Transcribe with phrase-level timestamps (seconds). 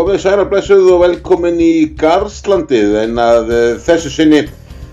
[0.00, 2.94] Komið særa blessuð og velkomin í Garðslandið.
[3.02, 4.38] En að uh, þessu sinni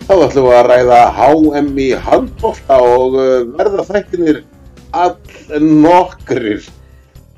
[0.02, 4.42] þá ætlum við að ræða HM í handbólta og uh, verða þættinir
[4.92, 5.16] all
[5.64, 6.68] nokkrir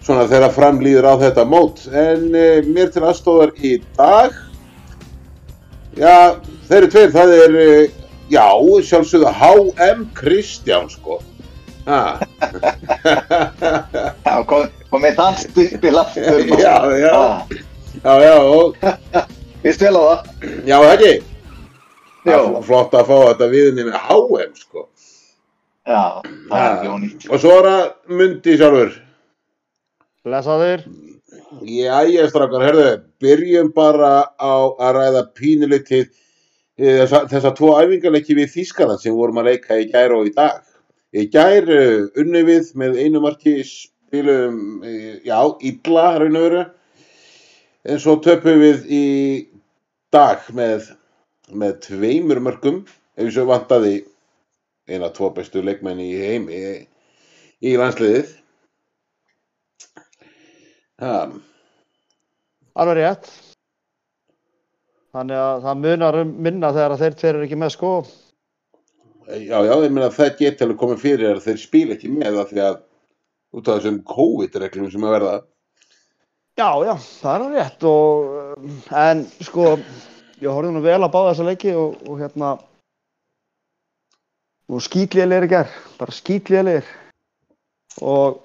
[0.02, 1.86] svona þegar framlýður á þetta mót.
[1.94, 4.34] En uh, mér til aðstóðar í dag
[5.94, 6.42] já,
[6.72, 7.58] þeir eru tveir, það er
[8.34, 8.48] já,
[8.90, 11.22] sjálfsögðu HM Kristján sko.
[11.90, 12.20] Ha.
[14.26, 16.46] Já, kom, komið þann stupil aftur.
[16.60, 17.69] já, já
[18.04, 18.76] já, já, og
[19.64, 20.32] Við spila það.
[20.68, 21.14] já, það ekki
[22.30, 24.82] Já, er flott að fá þetta viðinni með HM sko.
[25.88, 26.02] já,
[26.50, 27.28] það er ekki ónýtt.
[27.32, 28.92] Og svo er það Mundi sjálfur.
[30.30, 30.84] Lesaður.
[31.66, 32.88] Jæja, strákar, herðu,
[33.24, 36.10] byrjum bara á að ræða pínulitið
[36.80, 40.60] þessa, þessa tvo æfingarleiki við Þískaland sem vorum að leika í gær og í dag.
[41.16, 45.40] Í gær uh, unni við með einu marki spilum, uh, já,
[45.72, 46.66] illa raun og veru.
[47.90, 49.06] En svo töpum við í
[50.14, 50.92] dag með,
[51.50, 52.84] með tveimur mörgum,
[53.18, 53.96] ef við svo vantaði
[54.90, 56.60] eina tvo bestu leikmenn í heimi
[57.66, 58.36] í landsliðið.
[61.00, 61.38] Það,
[62.80, 63.30] Alveg rétt.
[65.16, 67.94] Þannig að það munar um minna þegar þeir tveir eru ekki með sko.
[69.30, 72.62] Já, já, ég meina það alveg komið fyrir að þeir spila ekki með það því
[72.66, 72.78] að
[73.60, 75.34] út af þessum COVID-reglum sem að verða.
[76.60, 79.68] Já, já, það er alveg rétt og en sko,
[80.44, 82.50] ég horfði nú vel að báða þessa leiki og, og hérna
[84.68, 86.90] og skýtlélegir í gerð, bara skýtlélegir
[88.04, 88.42] og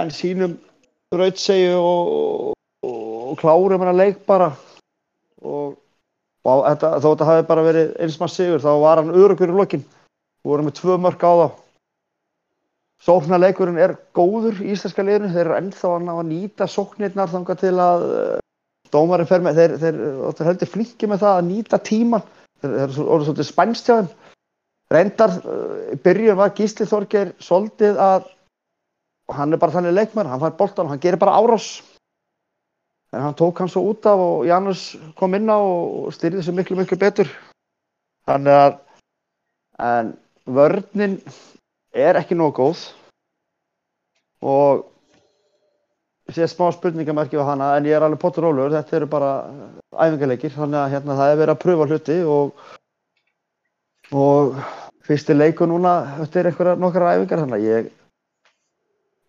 [0.00, 0.56] en sínum
[1.12, 2.08] rautsegu og,
[2.88, 2.96] og,
[3.34, 4.48] og klárum hann að leik bara.
[5.44, 5.76] Og,
[6.48, 9.84] og þetta, hafi bara verið eins maður sigur þá var hann örugur í lokin.
[10.40, 11.65] Við vorum með tvö mörg á þá
[13.04, 18.06] sóknarleikurinn er góður í íslenska liðinu, þeir eru ennþá að nýta sóknirnar þangað til að
[18.06, 18.38] uh,
[18.94, 19.98] dómarinn fer með, þeir, þeir,
[20.38, 22.24] þeir heldur flinki með það að nýta tíman
[22.62, 24.08] þeir, eru svolítið spænstjáðum
[24.94, 28.30] reyndar, uh, í byrjun var Gísli Þorgeir svolítið að
[29.36, 31.82] hann er bara þannig leikmar, hann fær boltan og hann gerir bara árás.
[33.14, 36.54] En hann tók hann svo út af og Janus kom inn á og styrði þessu
[36.54, 37.30] miklu miklu betur.
[38.26, 38.78] Þannig að
[39.82, 40.12] en
[40.46, 41.18] vörninn
[41.96, 42.84] er ekki nógu góð.
[44.46, 44.84] Og
[46.34, 49.30] sé smá spurningamarki á hana en ég er alveg pottur ólur, þetta eru bara
[49.94, 52.66] æfingarleikir, þannig að hérna, það er verið að pröfa hluti og
[54.14, 54.58] og
[55.06, 57.88] fyrsti leiku núna eftir einhverja nokkara æfingar þannig að ég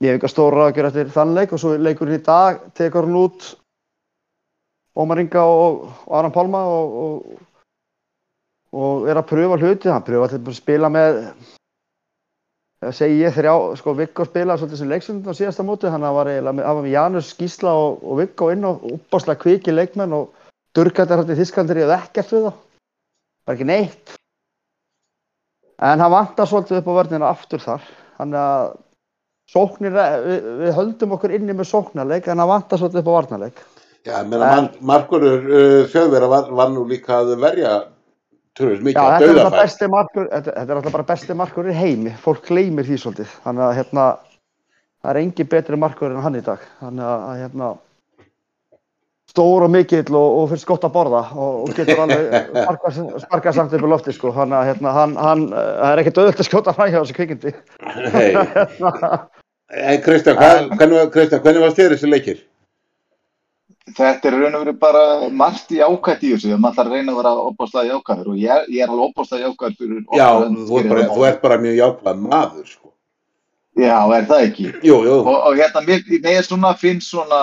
[0.02, 3.08] ég hef ekki að stóra gera eftir þann leik og svo leikurinn í dag tekur
[3.08, 3.48] hann út
[4.98, 7.42] Ómar Inga og, og Aron Pálma og, og,
[8.74, 9.92] og er að pröfa hluti.
[9.94, 11.20] Hann pröfa til að spila með
[12.84, 16.30] það segi ég þrjá sko Viggo spilaði svolítið sem leiksundin á síðasta móti hann var
[16.30, 20.16] eiginlega með, hann var með Janus Gísla og, og Viggo inn og uppáslega kviki leikmenn
[20.18, 20.34] og
[20.78, 22.52] durgættar í Þískandir ég hef ekkert við þá.
[23.48, 24.18] Bara ekki neitt.
[25.78, 27.90] En hann vantar svolítið upp á vörnina aftur þar.
[28.18, 28.70] Þannig að
[29.48, 33.62] sóknir, við, við höldum okkur inni með sóknarleik en hann vantar svolítið upp á varnarleik.
[34.08, 37.72] Já, ég meina, en, Markurur uh, þjóðverða var, var nú líka að verja
[38.58, 39.58] Já, mikið að dauðafæð.
[39.62, 43.36] besti markur, þetta, þetta er alltaf bara besti markur í heimi, fólk gleymir því svolítið,
[43.44, 44.06] þannig að hérna,
[45.02, 47.70] það er engin betri markur en hann í dag, þannig að hérna,
[49.38, 52.24] stór og mikill og, og finnst gott að borða og, og getur alveg
[53.26, 56.46] sparka samt upp í lofti sko, þannig að hérna, hann, hann, það er ekkert auðvitað
[56.46, 57.54] að skjóta fræ hjá þessu kvikindi.
[60.06, 60.38] Kristján,
[60.80, 62.38] hvernig, varst þér þessi leikir?
[63.96, 66.58] Þetta er raun og veru bara margt í ákvæmt í þessu.
[66.60, 69.78] Maður þarf að reyna að vera opbáslega jákvæður og ég, ég er alveg opbáslega jákvæður
[69.80, 72.92] fyrir Já, okkar hönd þú ert bara, mjög jákvæð maður, sko.
[73.78, 74.66] Já, er það ekki?
[74.84, 77.42] Jú, jú, Og, og hérna, mér, mér svona finnst svona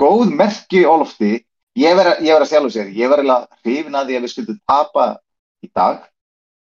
[0.00, 1.32] góð merki á lofti.
[1.76, 5.18] Ég verð að- sjálf sér, ég verð að hrifin að því að við skyldum tapa
[5.62, 6.06] í dag.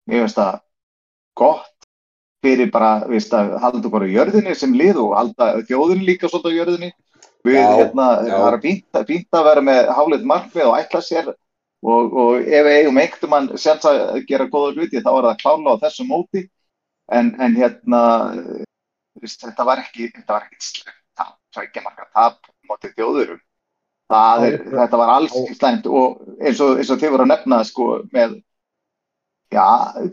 [0.08, 0.60] Mér finnst það
[1.36, 1.76] gott
[2.42, 6.60] fyrir bara, veist að halda bara jörðinni sem lið og halda þjóðinni líka svolítið á
[6.60, 6.92] jörðinni.
[7.48, 8.34] Við, Já, hérna, já.
[8.36, 12.66] það er fínt, fínt að vera með háleit markmið og ætla sér og, og ef
[12.68, 16.08] við eigum einhvern mann sjans að gera góða hluti þá er það klála á þessu
[16.10, 16.44] móti.
[17.10, 18.02] En, en hérna
[19.24, 23.42] þetta var ekki þetta var ekki slæmt tap, tveggja marka tap mótið þjóðurum
[24.10, 27.32] það er, þetta var alls ekki slæmt og eins og, eins og þið voru að
[27.34, 28.38] nefna sko með
[29.54, 29.66] já,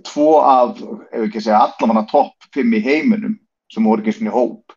[0.08, 0.81] tvo af,
[1.12, 3.37] ef ekki að segja allamanna topp fimm í heiminum
[3.72, 4.75] sem voru ekki svona í hóp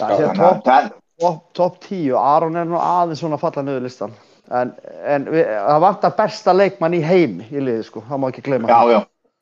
[0.00, 0.90] Það sé að topp það-
[1.20, 4.12] top, top 10, Aron er nú aðeins svona að falla niður listan.
[4.52, 4.72] En,
[5.04, 8.68] en við, það vantar besta leikmann í heimi í liði sko, það má ekki gleyma
[8.68, 9.00] já, já,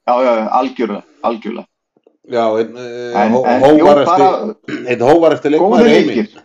[0.08, 1.66] já, já, algjörlega, algjörlega.
[2.32, 6.14] Já, einn en, hó, en jú, bara hóvarasti, einn hóvarasti leikmaður góður í heimi.
[6.14, 6.40] leikir.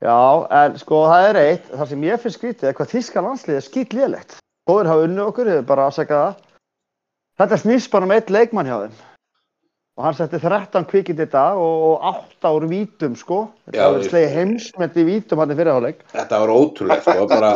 [0.00, 0.18] Já,
[0.64, 3.64] en sko það er eitt, það sem ég finnst skrítið er hvað þíska landslið er
[3.66, 4.36] skýt lélegt.
[4.68, 6.44] Góður hafa unni okkur, ég hef bara afsakað það.
[7.40, 8.98] Þetta snýst bara um eitt leikmann hjá þeim.
[10.00, 13.42] Og hann setti 13 kvikind í dag og 8 úr vítum sko.
[13.68, 15.98] Þetta var slegið heimsmynd í vítum hann í fyrirháleik.
[16.14, 17.50] Þetta var ótrúlegt sko, bara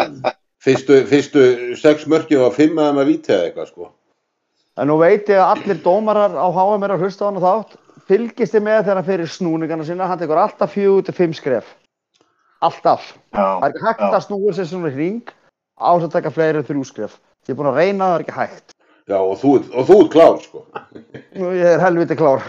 [0.66, 1.44] fyrstu, fyrstu
[1.80, 3.88] sex mörki og fimm að maður vítið eða eitthvað sko.
[4.76, 7.46] En nú veit ég að allir dómarar á HM er að hlusta á hann og
[7.46, 7.80] þátt.
[8.12, 11.72] Fylgist þið með þegar hann fyrir snúningana sína, hann tekur alltaf fjögur til fimm skref.
[12.60, 13.14] Alltaf.
[13.32, 15.32] Það er ekki hægt að snúa sér svona hring
[15.80, 17.16] á þess að taka fleiri en þrjú skref.
[17.48, 18.73] Ég er búin að reyna, það er ekki hægt.
[19.04, 20.62] Já, og þú, og þú ert klár sko.
[21.36, 22.40] Ég er helviti klár.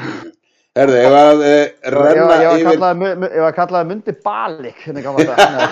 [0.75, 2.67] Herði, ef að e, Ég renna var- ég var yfir...
[2.69, 5.65] kallaði mu- mu- ég var kallaði mundi balik gamla þetta.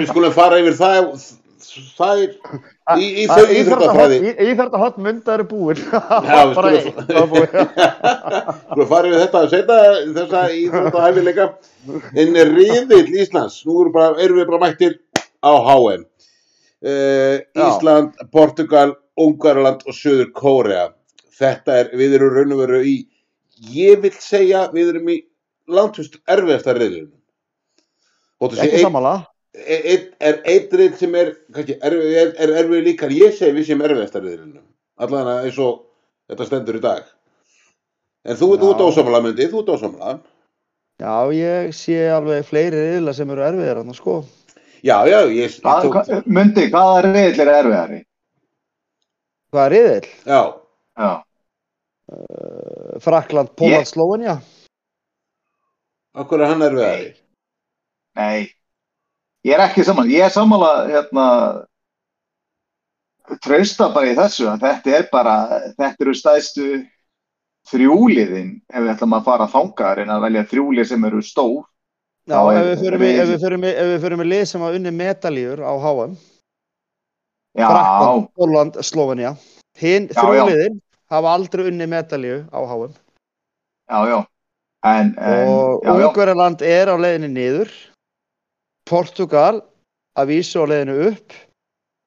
[0.00, 1.08] Við skulum fara yfir það,
[1.96, 2.30] það er
[3.00, 4.18] í, í þau íþróttafræði.
[4.50, 5.80] Íþjóttahott munda eru búin.
[5.80, 7.48] Já, við Bara skulum- eitt, það var búið.
[8.70, 9.78] Skulum fara yfir þetta að setja
[10.20, 11.44] þessa íþróttahæfileika.
[12.24, 14.92] En riðill Íslands, nú erum, bara, erum við bara mættir
[15.44, 16.02] á HM.
[17.54, 17.66] Já.
[17.68, 20.86] Ísland, Portugal, Ungarland og Söður Kórea.
[21.40, 22.94] Þetta er, við erum raun og veru í,
[23.72, 25.18] ég vil segja, við erum í
[25.70, 26.74] langtust erfiðasta
[28.56, 29.26] sé Ekki sammála.
[29.54, 33.52] einn- er einn reynd sem er, kannski, erfið, er, er erfið líka en ég segi
[33.56, 34.62] við sem erfiðastar riðlunum
[34.96, 35.82] allan eins og
[36.30, 37.04] þetta stendur í dag
[38.24, 38.86] en þú, ert Já.
[38.88, 40.20] ósamlega myndi, þú ert ósamlega
[41.00, 44.18] Já, ég sé alveg fleiri riðla sem eru erfiðir hann, sko.
[44.84, 48.00] Já, já, ég, Hvað, þú, hvað, Mundi, hvaða reyðil er erfiðari?
[49.50, 50.08] Hvað er riðil?
[50.26, 50.40] já,
[51.00, 51.10] Já,
[53.00, 54.40] Frakland, Póland, Slóvenja.
[56.18, 57.12] okkur er hann erfiðari
[58.18, 58.50] nei,
[59.46, 61.26] ég er ekki saman, ég er sammála, hérna,
[63.44, 65.34] trausta bara í þessu, að þetta er bara,
[65.78, 66.66] þetta eru stæðstu
[67.70, 71.62] þrjúliðin, ef við ætlum að fara að þanga, reyna að velja þrjúlið sem eru stór.
[72.30, 72.82] Já, ef við
[73.42, 76.12] förum í- í- förum í lið sem að unni medaljur á HM.
[77.58, 79.32] Já, Frakland, Póland, Slóvenja.
[79.80, 80.76] Hinn þrjúliðin
[81.10, 82.92] hafa aldrei unni medalju á HM.
[83.90, 84.18] já, já,
[84.86, 87.70] en, en og Ungverjaland er á leiðinni niður.
[88.88, 89.62] Portugal
[90.18, 91.34] að vísu á leiðinni upp.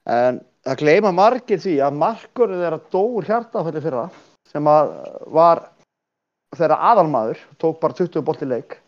[0.07, 4.05] En það gleyma margir því að markur þeirra dóur hjartafælli fyrra
[4.51, 4.89] sem að
[5.35, 5.65] var
[6.55, 8.79] þeirra aðalmaður, tók bara 20 bolt í leik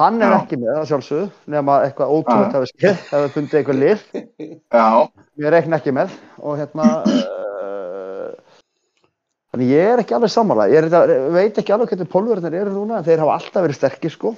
[0.00, 0.36] hann er Já.
[0.40, 4.04] ekki með að sjálfsögðu nema eitthvað ótrúlega hafi skeið ef það fundið eitthvað lið.
[4.72, 4.86] Já,
[5.44, 8.30] ég reikna ekki með og hérna uh,
[9.52, 10.68] þannig ég er ekki alveg sammála.
[10.72, 13.78] Ég er, þetta- veit ekki alveg hvernig pólverðinir eru núna en þeir hafa alltaf verið
[13.80, 14.34] sterkir sko.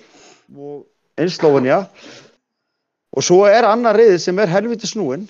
[0.52, 0.82] Og
[1.20, 1.82] eins Slóvenja
[3.12, 5.26] og svo er annar riðið sem er helviti snúin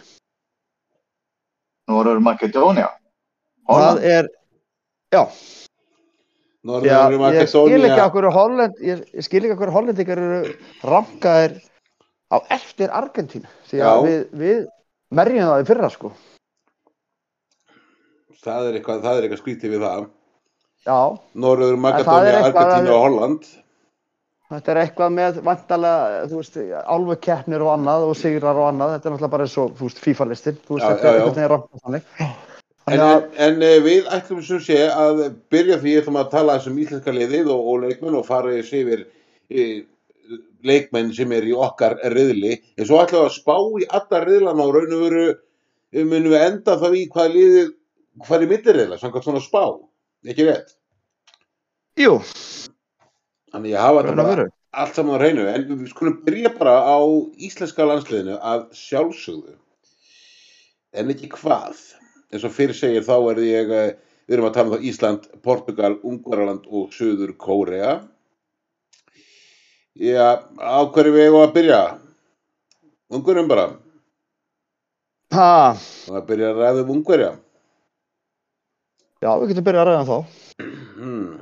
[1.91, 2.89] nú við Makedónia.
[3.69, 4.29] það er,
[5.13, 5.23] já,
[6.63, 10.53] Norður ég skil ekki Makedónia okkur Holland, ég, skil ekki okkur Hollendingar eru
[10.87, 11.57] rankaðir
[12.31, 14.61] á eftir Argentínu því að við, við
[15.19, 16.13] merjum það í fyrra sko
[18.43, 20.07] það er eitthvað, það er eitthvað skrítið við það
[20.87, 21.01] já,
[21.47, 23.51] Norður er Makedónia, eitthvað að- og Holland
[24.53, 26.57] Þetta er eitthvað með vantalega, þú veist,
[26.93, 28.91] álfukeppnir og annað og sigrar og annað.
[28.99, 30.59] Þetta er náttúrulega bara eins og, þú veist, FIFA-listin.
[30.67, 31.23] Þú veist, Já, þetta já, er já.
[31.23, 32.03] einhvern veginn rangt þannig.
[32.91, 35.21] En, að, en eh, við ætlum sem sé að
[35.53, 39.05] byrja því að tala þessum íslenska liðið og, og leikmenn og fara þessi yfir
[39.47, 39.67] e,
[40.67, 42.57] leikmenn sem er í okkar riðli.
[42.75, 46.35] En svo ætlum við að spá í alla riðlana og raun og veru eh, munum
[46.35, 47.71] við enda þá í hvað liðið
[48.27, 49.63] hvað er mittirriðla, samkvæmt svona spá?
[50.29, 50.75] Ekki rétt,
[51.99, 52.19] jú,
[53.51, 57.01] þannig ég hafa þetta allt saman á reynu en við skulum byrja bara á
[57.43, 59.57] íslenska landsliðinu að sjálfsögðu.
[60.97, 61.81] En ekki hvað
[62.33, 63.93] eins og fyrir segir þá er ég eh,
[64.27, 68.01] við erum að tala um það Ísland, Portugal, Ungvaraland og Suður Kórea.
[69.99, 71.81] Já, á hverju við eigum að byrja?
[73.13, 73.67] Ungverjum bara.
[75.37, 75.77] Ha,
[76.09, 77.33] og að byrja að ræða um Ungverja?
[79.23, 80.65] Já, við getum byrjað að ræða um þá.
[81.03, 81.33] hmm.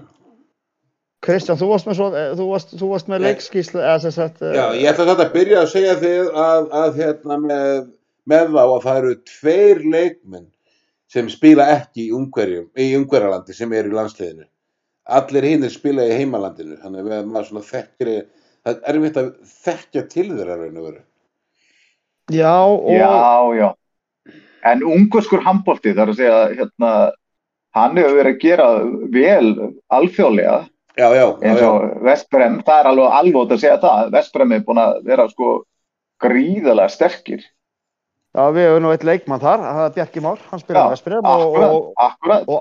[1.21, 4.39] Kristján, þú varst með, svo, eh, þú varst, þú varst með leikskíslu, eða sem sagt,
[4.41, 7.83] eh, já, ég ætla þetta að byrja að segja þið að, að hérna með,
[8.33, 10.49] með þá að það eru tveir leikmenn
[11.11, 14.47] sem spila ekki í Ungverjum í Ungverjalandi sem eru í landsliðinu.
[15.11, 18.11] Allir hinnir spila í heimalandinu þannig að maður svona þekkir
[18.65, 19.31] það er erfitt að
[19.65, 21.01] þekkja til þeirra raun og veru.
[22.31, 23.69] Já, og, já, já.
[24.71, 26.91] En ungverskur handbólti, þar að segja, hérna,
[27.75, 28.67] hann hefur verið að gera
[29.15, 30.59] vel alþjóðlega,
[31.01, 34.67] já, já, já, eins og Vestbrem, það er alveg alvot að segja það, Vestbrem er
[34.67, 35.55] búin að vera sko
[36.21, 37.47] gríðalega sterkir.
[38.37, 41.43] Já, við hefum nú eitt leikmann þar, það er Bjarki Már, hann spilaði Vestbrem og,
[41.43, 42.53] akkurat, og, akkurat.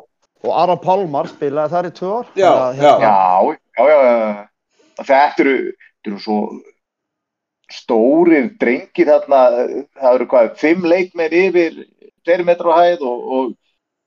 [0.45, 2.33] og Aron Pálmar spilaði þar í tvö ár.
[2.39, 3.13] Já, Þannig að, já.
[3.79, 5.05] Já, já, já, já.
[5.11, 6.39] þetta eru, þetta eru svo
[7.69, 9.41] stórir drengir þarna,
[9.99, 11.81] það eru hvað, fimm leikmenn yfir
[12.27, 13.51] 2 metra á hæð og, og,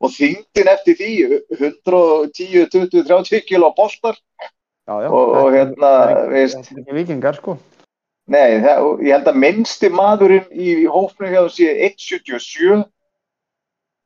[0.03, 1.13] og þyngdin eftir því
[1.61, 5.09] 110, 20, 30 kilo já.
[5.09, 5.93] og, og hérna,
[6.33, 7.57] veist, er vikingar, sko.
[8.31, 12.83] Nei, það, ég held að minnsti maðurinn í hófnum hjá þessi 177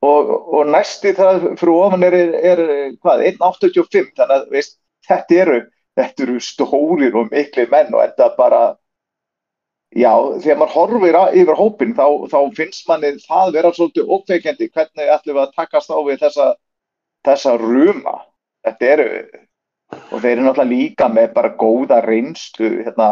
[0.05, 2.61] og, og næsti það fyrir ofan er, er, er
[3.01, 5.61] hvað, 185 þannig að veist, þetta eru
[5.97, 8.61] þetta eru stórir og mikli menn og þetta bara
[9.95, 10.11] já,
[10.43, 15.39] þegar maður horfir yfir hópin þá, þá finnst manni það vera svolítið ókveikjandi hvernig ætlum
[15.39, 16.47] við að takast á við þessa,
[17.25, 18.17] þessa ruma
[18.67, 19.09] þetta eru
[20.11, 23.09] og þeir eru náttúrulega líka með bara góða reynslu hérna,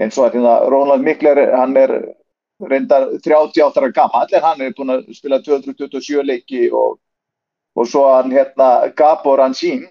[0.00, 1.92] eins og að Ronald Mikler hann er
[2.60, 6.98] reyndar 38 ára gammal en hann er búinn að spila 227 leiki og,
[7.76, 9.86] og svo hann hérna Gabor Ansín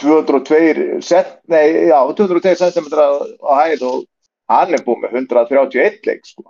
[0.00, 4.04] 202 set, nei, já, 202 cm á hæð og
[4.52, 6.44] hann er búinn með 131 leik sko.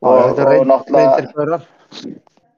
[0.00, 1.64] Já, þetta er reynd- náttúrulega reyndir börjar.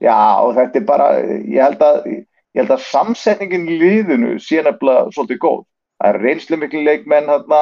[0.03, 1.07] Já, og þetta er bara,
[1.47, 5.63] ég held að, ég held að samsetningin í liðinu sé nefnilega svolítið góð.
[6.03, 7.61] Það er reynslu miklu leikmenn hérna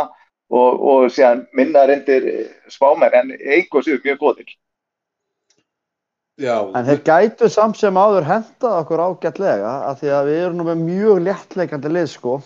[0.52, 2.28] og, og síðan minna reyndir
[2.72, 4.52] spámenn en einhver séu mjög góðir.
[6.42, 10.58] Já, En þeir gætu samt sem áður hendað okkur ágætlega af því að við erum
[10.58, 12.40] nú með mjög léttleikandi lið sko.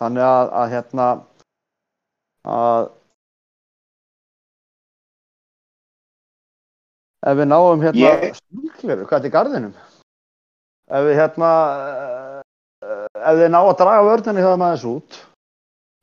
[0.00, 1.08] Þannig að, að hérna
[2.52, 2.88] að
[7.30, 8.38] ef við náum hérna ég...
[8.40, 9.74] snúkleru, hvað er þetta í garðinum?
[10.92, 11.50] Ef við hérna
[12.82, 15.20] uh, ef þið ná að draga vörðinni hjá þeim aðeins út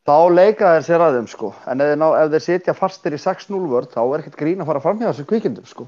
[0.10, 1.54] þá leika þeir sér að þeim sko.
[1.70, 4.64] En ef þeir, ná, ef þeir sitja fastir í 6-0 vörð þá er ekkert grín
[4.64, 5.86] að fara fram hjá þessu kvikindum sko.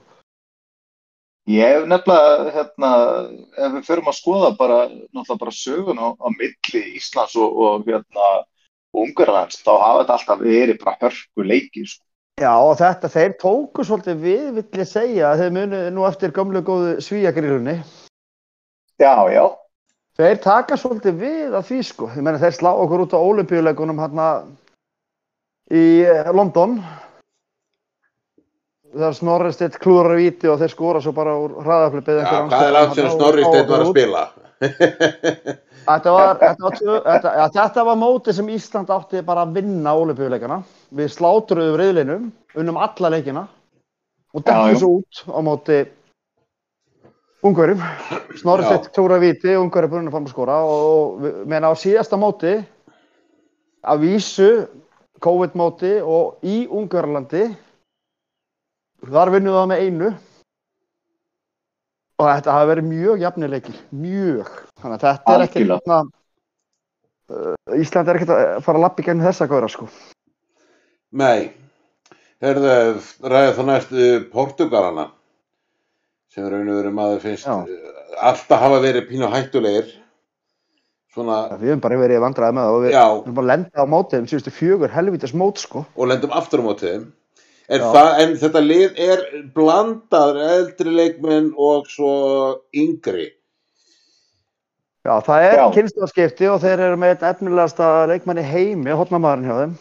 [1.50, 2.92] Ég hef nefnilega, hérna,
[3.58, 4.78] ef við förum að skoða bara,
[5.10, 8.28] náttúrulega bara sögun á, á milli Íslands og, og hérna,
[8.94, 11.90] Ungarlands, þá hafa þetta alltaf verið bara hörku leikir.
[11.90, 12.06] Sko.
[12.42, 16.62] Já og þetta, þeir tóku svolítið við, vill ég segja, þeir munu nú eftir gömlu
[16.68, 17.80] góðu svíjagrílunni.
[19.01, 19.46] Já, já,
[20.22, 22.08] Þeir taka svolítið við að því sko.
[22.13, 24.25] Ég meina þeir slá okkur út á olimpíuleikunum hérna
[25.74, 26.75] í eh, London.
[28.92, 32.20] Þegar Snorri Steinn klúrar í víti og þeir skora svo bara úr hraðaflipið.
[32.22, 34.24] já hvað er langt sem Snorri Steinn var að spila?
[35.82, 39.96] Þetta var, þetta, var þetta, ja, þetta var mótið sem Ísland átti bara að vinna
[39.98, 40.60] olimpíuleikana.
[40.94, 42.28] Við slátruðum riðlinum,
[42.62, 43.48] unnum alla leikina
[44.38, 44.46] og
[44.78, 45.80] svo út á móti
[47.44, 47.82] ungverjum.
[48.40, 48.70] Snorri Já.
[48.76, 52.56] sett klúra viti, ungverjum búin að fara að skora og meina á síðasta móti
[53.82, 54.52] að vísu
[55.22, 57.46] COVID móti og í Ungverjalandi
[59.12, 60.10] þar vinnum það með einu
[62.22, 64.50] og þetta hafi verið mjög jafnileikir, mjög
[64.82, 66.00] þannig að þetta er ekki Algjörlega.
[67.34, 69.90] uh, Ísland er ekkert að fara að lappa í gennum þessa góðra sko
[71.22, 71.52] Nei,
[72.42, 72.76] herðu,
[73.26, 75.10] ræðið þá næst uh, Portugalana
[76.32, 77.58] sem raun og veru maður finnst Já.
[77.62, 79.90] uh, alltaf hafa verið pínu hættulegir.
[81.12, 84.22] Svona, við höfum bara verið vandræði með það og við, höfum bara lendað á mótið
[84.22, 85.84] um síðustu fjögur helvítis mót sko.
[86.00, 87.10] Og lendum aftur á móti þeim.
[87.72, 87.84] En,
[88.24, 89.22] en þetta lið er
[89.56, 92.16] blandað eldri leikmenn og svo
[92.76, 93.30] yngri.
[95.08, 95.66] Já, það er Já.
[95.76, 99.80] kynstafskipti og þeir eru með efnilegasta leikmann í heimi, hotnamaðurinn hjá þeim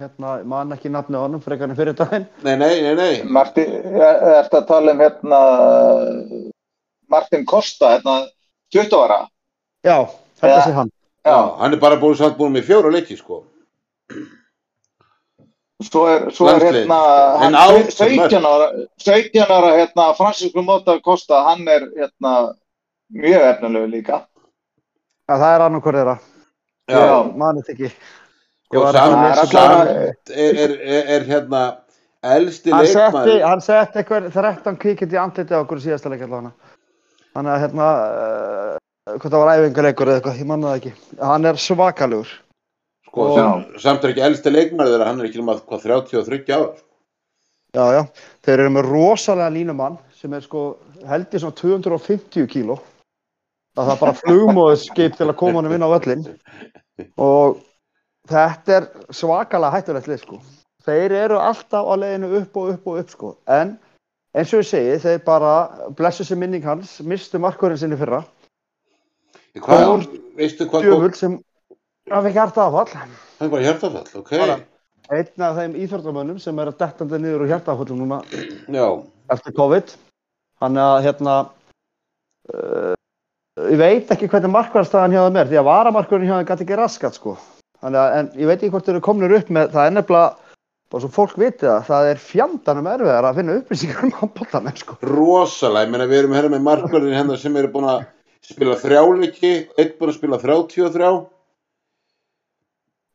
[0.00, 3.64] hérna, man ekki nafni á honum frekar en fyrir daginn Nei, nei, nei, nei Marti,
[3.64, 5.40] er þetta að tala um hérna
[7.10, 8.16] Martin Costa, hérna
[8.74, 9.20] 20 ára?
[9.86, 9.96] Já,
[10.40, 10.64] þetta Já.
[10.64, 13.44] sé hann Já, hann er bara búin, samt búin með fjóra leiki sko
[15.80, 16.98] Svo er, svo er hérna
[17.40, 18.66] hann, átján 17 ára,
[19.00, 22.32] 17 ára hérna, Francisco Mota Costa, hann er hérna
[23.08, 24.18] mjög efnilegu líka.
[25.24, 26.20] Já, það er
[26.90, 27.32] Já.
[27.38, 27.88] manið ekki
[28.70, 31.62] samt, samt er, er, er, er hérna
[32.22, 36.22] elsti hann setti, leikmaður hann setti eitthvað 13 kvíkindi í andliti á okkur síðasta leik
[36.26, 36.52] allavega.
[37.34, 38.76] Þannig að hérna uh,
[39.16, 40.92] hvað það var æfingarleikur eða eitthvað, ég manna það ekki.
[41.22, 42.30] Hann er svakalugur
[43.08, 45.88] sko, og- sem, samt er ekki elsti leikmaður þeirra, hann er ekki um að hvað
[45.88, 46.70] 33 ára
[47.70, 48.00] já, já,
[48.44, 50.62] þeir eru með rosalega línumann sem er sko
[51.08, 52.76] held ég svona 250 kíló.
[53.78, 56.24] Það er bara flugmóðskip til að koma hann inn á völlin
[57.30, 57.60] og
[58.28, 60.40] þetta er svakalega hættulegt lið sko.
[60.84, 63.32] Þeir eru alltaf á leiðinu upp og upp og upp sko.
[63.48, 63.76] En
[64.34, 65.54] eins og ég segi þeir bara
[65.96, 68.24] blessu sér minning hans mistu markurinn sinni fyrra.
[69.60, 70.06] Hvað,
[70.38, 71.40] veistu hvað djöfull sem
[72.10, 72.86] hann fikk hjartaafall
[73.40, 74.30] það er bara hjartafall, ok.
[74.38, 74.58] Bara.
[75.10, 78.86] einn af þeim íþróttamönnum sem er að dettandi niður úr hjartaafallum núna já,
[79.32, 79.94] eftir COVID.
[80.60, 81.36] Hann er að hérna
[82.52, 82.92] uh,
[83.70, 86.78] ég veit ekki hvernig markvarðstæðan hjá þeim er, því að varamarkurinn hjá þeim gæti ekki
[86.78, 87.34] raskat, sko.
[87.80, 90.54] Þannig að, en ég veit ekki hvort þeir eru komnir upp með, það er nefnilega,
[90.90, 94.96] bara svo fólk viti það, það er fjandanum erfiðar að finna upplýsingar um handbóltamenn, sko.
[95.06, 98.02] rosalega, ég meina við erum hérna með markverðin hérna sem eru búin að
[98.50, 101.12] spila þrjáleiki, einn búin að spila 33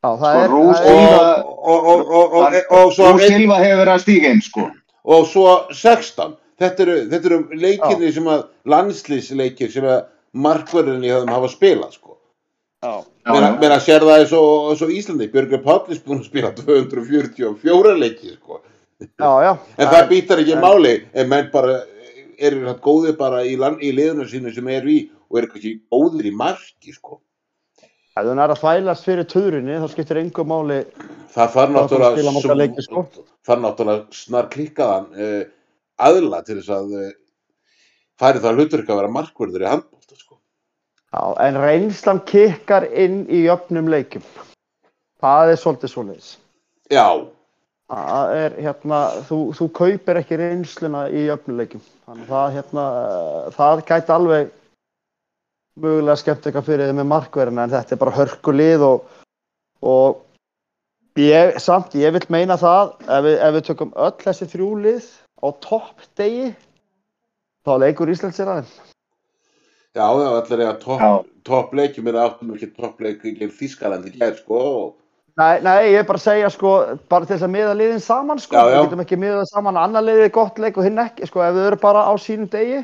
[0.06, 3.92] Já, það Sko, er, það er, og, og, og, og, og, og, Silva hefur verið
[3.94, 4.66] að stíga inn sko.
[5.16, 10.04] og svo 16 þetta eru, þetta eru leikinni sem að landslýsleikir sem að
[10.46, 12.05] markverðin í höfum hafa spilað sko.
[12.84, 18.60] Mér að- sér það eins og, Íslandi Björgur Pállis búin að spila 244 leiki sko.
[19.00, 19.58] já, já.
[19.78, 21.82] en það býtar ekki en- máli en menn bara
[22.38, 25.80] eru það góðir bara í, land, í liðunum sínu sem eru í og eru kannski
[25.90, 27.20] góðir í marki sko.
[28.16, 30.84] Ef þú nær að þvælast fyrir töðrunni, þá skiptir engu máli
[31.34, 33.06] það þarf náttúrulega sko.
[33.44, 35.44] þarf náttúrulega snar klikkaðan uh,
[35.98, 37.10] aðla til þess að uh,
[38.20, 39.95] færi það hlutverk að vera markverður í handbólta sko.
[41.16, 44.24] Já, en reynslan kikkar inn í jöfnum leikjum.
[45.24, 46.36] Það er svolítið svoleiðis.
[46.92, 47.08] já,
[47.86, 48.96] Það er hérna,
[49.28, 51.82] þú, þú kaupir ekki reynsluna í jöfnum leikjum.
[52.04, 52.86] Þannig það hérna,
[53.54, 54.50] það gæti alveg
[55.80, 59.06] mögulega skemmt eitthvað fyrir þið með markverðina en þetta er bara hörkulið og,
[59.86, 65.08] og ég, samt, ég vil meina það ef við, ef við tökum öll þessi þrjúlið
[65.40, 66.50] á topp degi
[67.66, 68.85] þá leikur Ísland sér aðeins.
[69.96, 71.10] Já, já, allir er að topp Já.
[71.48, 74.94] top leikjum er áttum ekki toppleik gegn Þískalandi gær sko og
[75.36, 76.70] Nei, nei, ég er bara að segja sko,
[77.12, 78.76] bara til þess að miða liðin saman sko, Já, já.
[78.78, 81.66] við getum ekki miðað saman annar liðið gott leik og hinn ekki, sko, ef við
[81.68, 82.78] erum bara á sínum degi,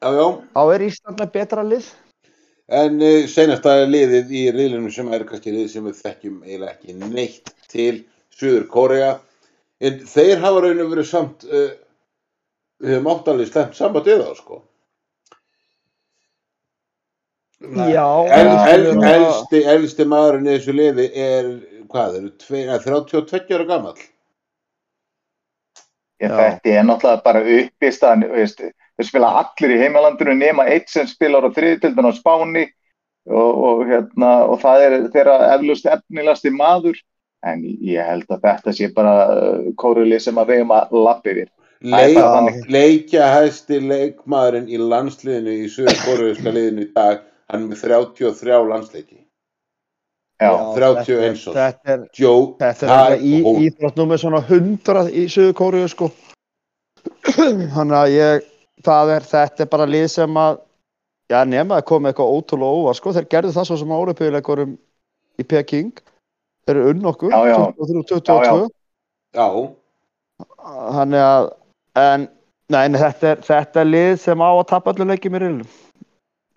[0.00, 0.24] já,
[0.56, 1.90] þá er Ísland með betra lið.
[2.72, 6.96] en uh, senasta liðið í riðlunum sem er kannski lið sem við þekkjum eiginlega ekki
[7.12, 7.92] neitt til
[8.32, 9.12] Suður Kórea
[9.84, 11.74] en þeir hafa raun og verið samt uh,
[12.80, 14.62] við höfum áttalið slemt samband við þá sko
[19.12, 21.50] elsti, elsti maðurinn í þessu liði er
[21.92, 22.18] hvað,
[22.50, 24.00] eh, 32 ára gamall.
[26.22, 26.36] Ég, Já.
[26.38, 28.60] þetta er náttúrulega bara uppistaðan, veist,
[28.96, 32.66] þeir spila allir í heimalandinu nema eitt sem spilar á þriðildin á Spáni
[33.26, 37.00] og, og, hérna, og það er þeirra eflust efnilasti maður
[37.42, 41.50] en ég held að þetta sé bara uh, kóruli sem að vegum að lappi er
[41.82, 47.82] Leik, leikja hæsti leikmaðurinn í landsliðinu í sögur kóruðuska liðinu í dag hann er með
[47.84, 49.18] 33 landsleiki
[50.42, 51.52] Já, Já, 31 svo.
[51.54, 55.90] Þetta er, Joe þetta er Thai þetta í, Hol- íþróttnúmer svona 100 í Suður Kóriðu,
[55.92, 56.08] sko.
[57.76, 58.48] Þannig að ég,
[58.82, 60.58] það er, þetta er bara lið sem að,
[61.30, 64.74] já, nema að koma eitthvað ótrúlega óvar, sko, þeir gerðu það svo sem árepöðuleikurum
[65.38, 65.92] í Peking,
[66.66, 67.58] þeir eru unn okkur, Já, já.
[67.78, 68.66] 23-22.
[69.38, 69.46] já,
[70.62, 71.48] Þannig að,
[72.02, 72.26] en,
[72.72, 75.70] nei, nei, þetta er, þetta er lið sem á að tapa öllu leikjum í riðlum.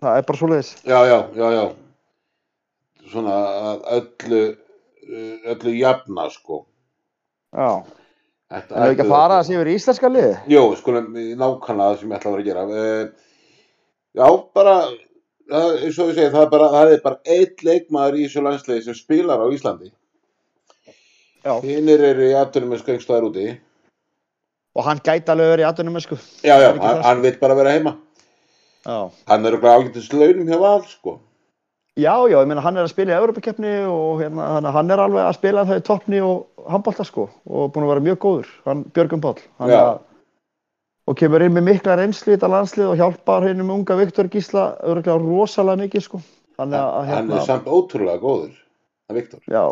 [0.02, 0.70] Það er bara svo leiðis.
[0.84, 1.64] já, já, já, já
[3.06, 3.36] svona
[3.70, 6.64] að öllu uh, öllu jafna sko
[7.56, 7.70] Já.
[8.52, 10.32] Þetta hefur ekki að fara að sé yfir íslenska lið?
[10.50, 13.06] Jú, skulum nákvæmlega það sem ég ætla að vera að gera uh,
[14.16, 14.26] Já,
[14.58, 14.74] bara
[15.46, 18.84] eins og ég segi, það er bara, það er bara eitt leikmaður í þessu landsliði
[18.86, 19.92] sem spilar á Íslandi.
[21.62, 23.44] Hinnir eru í aðtunum með skengstæðar úti
[24.76, 26.18] Og hann gæti alveg verið í aðdunum, sko.
[26.44, 27.94] Já, já, er hann, hann vil bara vera heima.
[28.86, 31.18] Hann er okkur ágættis launum hjá val, sko.
[31.96, 35.00] Já, já, ég meina hann er að spila í Európa-keppni og hérna, að hann er
[35.00, 38.50] alveg að spila það í toppni og handbólta sko og búin að vera mjög góður,
[38.66, 39.40] hann Björgum Páll.
[39.62, 39.88] Hann að,
[41.08, 44.66] og kemur inn með mikla reynslu í þetta landslið og hjálpar hennum unga Viktor Gísla
[44.84, 46.20] örgulega rosalega mikið sko.
[46.60, 48.52] Þannig að Hann hérna, er samt ótrúlega góður
[49.08, 49.40] Hann Viktor.
[49.48, 49.64] Já,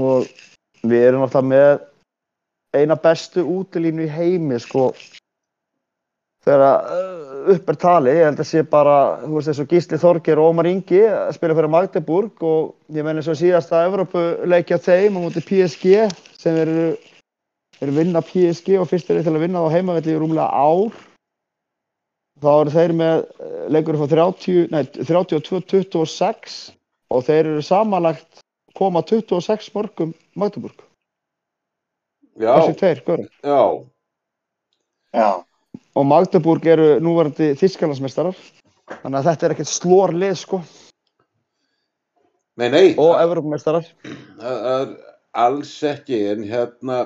[0.00, 0.32] og
[0.80, 1.84] við erum alltaf með
[2.72, 4.94] eina bestu útilínu í heimi sko.
[6.44, 10.40] Þegar uh, upp er tali, ég held að sé bara þú veist og Gísli Þorger
[10.40, 11.02] og Ómar Ingi
[11.36, 16.06] spila fyrir Magdeburg og ég menn eins og síðasta Evropuleikja þeim á móti PSG
[16.40, 16.94] sem eru
[17.82, 20.94] eru vinna PSG og fyrst er þeir til að vinna á heimavelli í rúmlega ár.
[22.42, 26.56] Þá eru þeir með eh, leikur frá 30, nei, 32-26
[27.14, 28.42] og þeir eru samanlagt
[28.74, 30.82] koma 26 mörgum Magdeburg,
[32.34, 33.60] Já, þessi tveir, görur já,
[35.14, 35.28] já,
[35.94, 38.38] og Magdeburg eru núverandi þískalansmestarar
[39.02, 40.60] þannig að þetta er ekkert slór lið sko.
[42.60, 42.86] Nei, nei.
[43.00, 44.96] Og Evropamestarar það er
[45.44, 46.98] alls ekki en hérna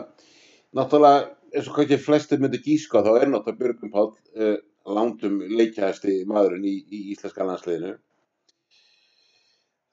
[0.77, 6.23] náttúrulega eins og kannski flestir myndi gíska þá er náttúrulega Björgum Páll uh, langtum leikjæðasti
[6.29, 7.95] maðurinn í, í íslenska landsliðinu.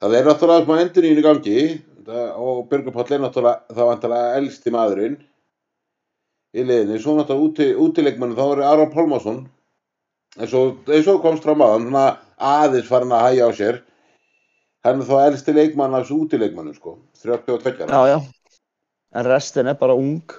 [0.00, 1.60] Það er náttúrulega smá endur í gangi.
[2.06, 5.18] Það, og Björgum Páll er náttúrulega þá vantarlega elsti maðurinn
[6.56, 9.44] í liðinu, svo náttúrulega úti, útileikmann þá er Aron Pálmarsson
[10.40, 11.90] eins og, eins og komst fram á hann,
[12.36, 13.82] aðeins farin að hæja á sér.
[14.86, 16.96] Hann er þá elsti leikmann af þessu útileikmannum, sko.
[17.22, 17.90] 32 ára.
[17.90, 18.58] Já, já.
[19.16, 20.34] En restin er bara ung,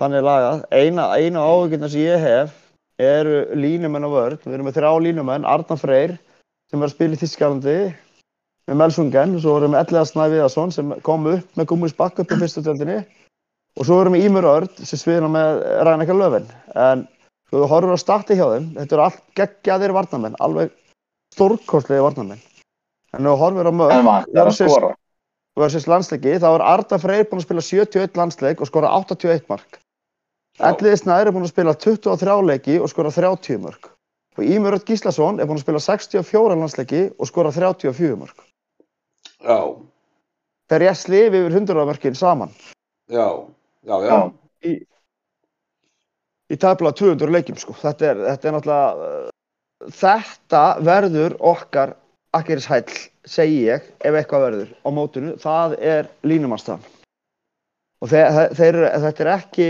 [0.00, 0.64] þannig lagað.
[0.74, 2.54] Eina, eina áhugirna sem ég hef
[2.98, 4.46] eru línumenn á vörð.
[4.46, 6.16] Við erum með þrjá línumenn, Arnar Freyr,
[6.70, 7.76] sem var að spila í Þískalandi
[8.70, 9.36] með Melsungen.
[9.42, 12.64] Svo erum við Elliða Snæ Viðarsson sem kom upp með Gummis Bakk upp í fyrstu
[12.64, 13.02] tjöldinni.
[13.74, 16.44] Og svo erum við Ímur Örd sem sviðna með Rænekar Löfven.
[16.78, 17.06] En
[17.50, 20.70] svo þú horfur á starti hjá þeim, þetta eru allt geggjaðir varnamenn, alveg
[21.34, 22.42] stórkostlegi varnamenn.
[23.14, 24.94] En mörg, En vantar að skora.
[25.56, 29.78] versus landsleiki, þá er Arda Freyr búinn að spila 71 landsleik og skora 81 mark.
[30.58, 33.90] Elliði Snær er búinn að spila 23 leiki og skora 30 mark.
[34.38, 38.38] Og Ímur Rött Gíslason er búinn að spila 64 landsleiki og skora 34 mark.
[39.42, 39.58] Já,
[40.70, 42.50] Þeir ég slifi yfir 100 markin saman
[43.12, 43.26] já,
[43.84, 44.08] já, já.
[44.08, 44.20] Já.
[44.68, 44.72] í,
[46.52, 47.76] í tæplega 200 leikjum sko.
[47.80, 51.94] Þetta er, þetta er náttúrulega, uh, þetta verður okkar
[52.34, 56.90] akkerishæll, segi ég, ef eitthvað verður á mótinu, það er línumannstafn.
[58.02, 59.68] Og þeir, þeir, þetta er ekki,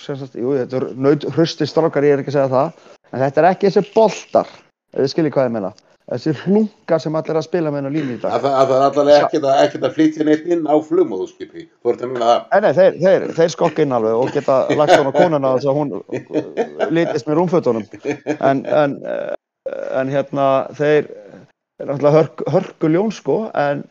[0.00, 3.42] sagt, jú, þetta er naut hrusti strákar, ég er ekki að segja það, en þetta
[3.42, 4.50] er ekki þessi boltar,
[4.96, 5.72] þið skiljið hvað ég meina.
[6.10, 8.32] Þessi hlungar sem allir að spila með hennar línu í dag.
[8.34, 11.66] Að það, að það er allavega ekkert að, ekkert að flytja neitt inn á flugmóðuskipi.
[11.70, 12.40] Þú ert að minna það.
[12.64, 15.94] Nei, þeir, þeir, þeir skokka inn alveg og geta lagt á konuna þess að hún
[16.00, 17.86] uh, litist með rúmfötunum.
[18.34, 20.48] En, en, uh, en hérna,
[20.80, 23.86] þeir er náttúrulega hörk, hörkuljón sko, en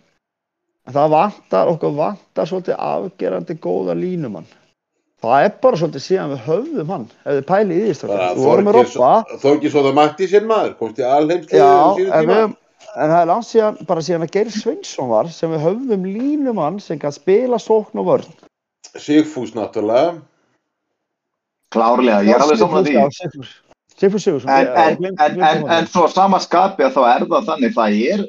[0.91, 4.49] það vantar, okkur vantar svolítið afgerandi góða línumann.
[5.19, 8.21] Það er bara svolítið síðan við höfðum hann, ef þið pælið í því strákar.
[8.37, 10.75] Við vorum með Robba, Þó ekki svo það mætti sér maður.
[10.79, 12.53] Komst í síðan en,
[12.95, 16.79] en það er langt síðan, bara síðan að Geir Sveinsson var, sem við höfðum línumann
[16.83, 18.37] sem kann spila sókn og vörn.
[18.95, 20.21] Sigfús náttúrulega.
[21.75, 22.95] Klárlega, ég er alveg saman því.
[23.99, 24.45] Sigfús Sigfús.
[24.47, 28.25] En, en, en, en, svo sama skapi að þá er það þannig, það er,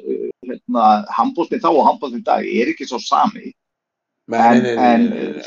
[0.49, 3.53] hérna, handbóltinn þá og handbóltinn í dag er ekki svo sami.
[4.31, 4.65] En,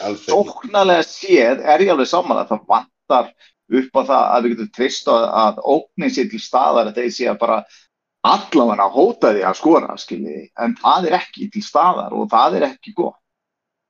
[0.04, 3.30] en sóknarlega séð er ég alveg saman að það vantar
[3.74, 7.12] upp á það að við getum trist að, að óknin sér til staðar að þeir
[7.16, 7.58] sé að bara
[8.24, 12.66] allavega hóta því að skora, skilji, en það er ekki til staðar og það er
[12.70, 13.18] ekki gott.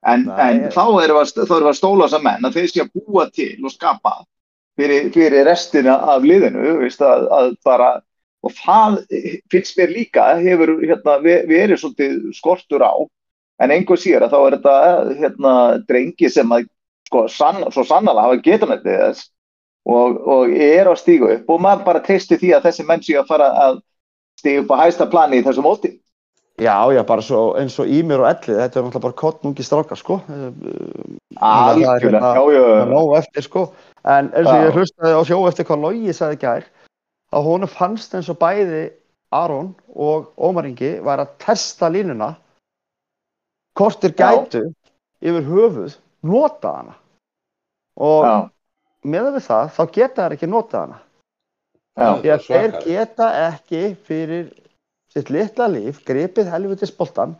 [0.05, 2.83] En, en þá erum við, að- erum við stóla þess að menn að þeir sé
[2.83, 4.15] að búa til og skapa
[4.77, 7.91] fyrir, fyrir restina af liðinu, veist, að, að bara,
[8.45, 8.99] og það
[9.55, 12.93] finnst mér líka, hefur hérna, ve- verið svolítið skortur á,
[13.63, 14.77] en einhver síðar að þá er þetta
[15.21, 15.55] hérna,
[15.89, 16.69] drengi sem að
[17.09, 19.29] sko, sann, svo sannlega hafa getanættið þess
[19.85, 23.21] og, og er að stíga upp og maður bara treysti því að þessi menn séu
[23.21, 23.83] að fara að
[24.41, 25.93] stíga upp á hæsta plani í þessu móti.
[26.63, 29.99] Já, já, bara svo, eins og Ímir og Ellið, þetta er náttúrulega bara kottnungi strákar,
[29.99, 30.21] sko.
[30.31, 30.45] Eh,
[31.43, 33.65] Algjörlega, hérna- já, Það er já, nóg eftir, sko.
[34.05, 34.69] En eins og Já.
[34.69, 36.65] ég hlustaði á sjó eftir hvað Logi sagði gær,
[37.35, 38.85] að honum fannst eins og bæði
[39.33, 42.37] Aron og Ómar Ingi væri að testa línuna
[43.79, 44.11] hvort Já.
[44.21, 44.61] gætu
[45.25, 46.95] yfir höfuð nota hana.
[47.97, 48.35] Og já,
[49.07, 50.99] með við það, þá geta þær ekki nota hana.
[51.99, 54.47] já, Því að þeir geta ekki fyrir
[55.15, 57.37] sitt litla líf gripið helvitis boltan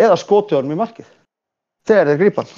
[0.00, 1.08] eða skotið honum í markið.
[1.88, 2.54] Þegar þeir gripa hann.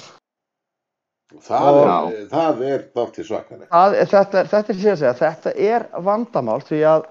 [1.43, 3.67] Það er, það er þátti svakaleg.
[3.71, 7.07] Það, er- þetta, þetta er síðan að segja, þetta er vandamál því að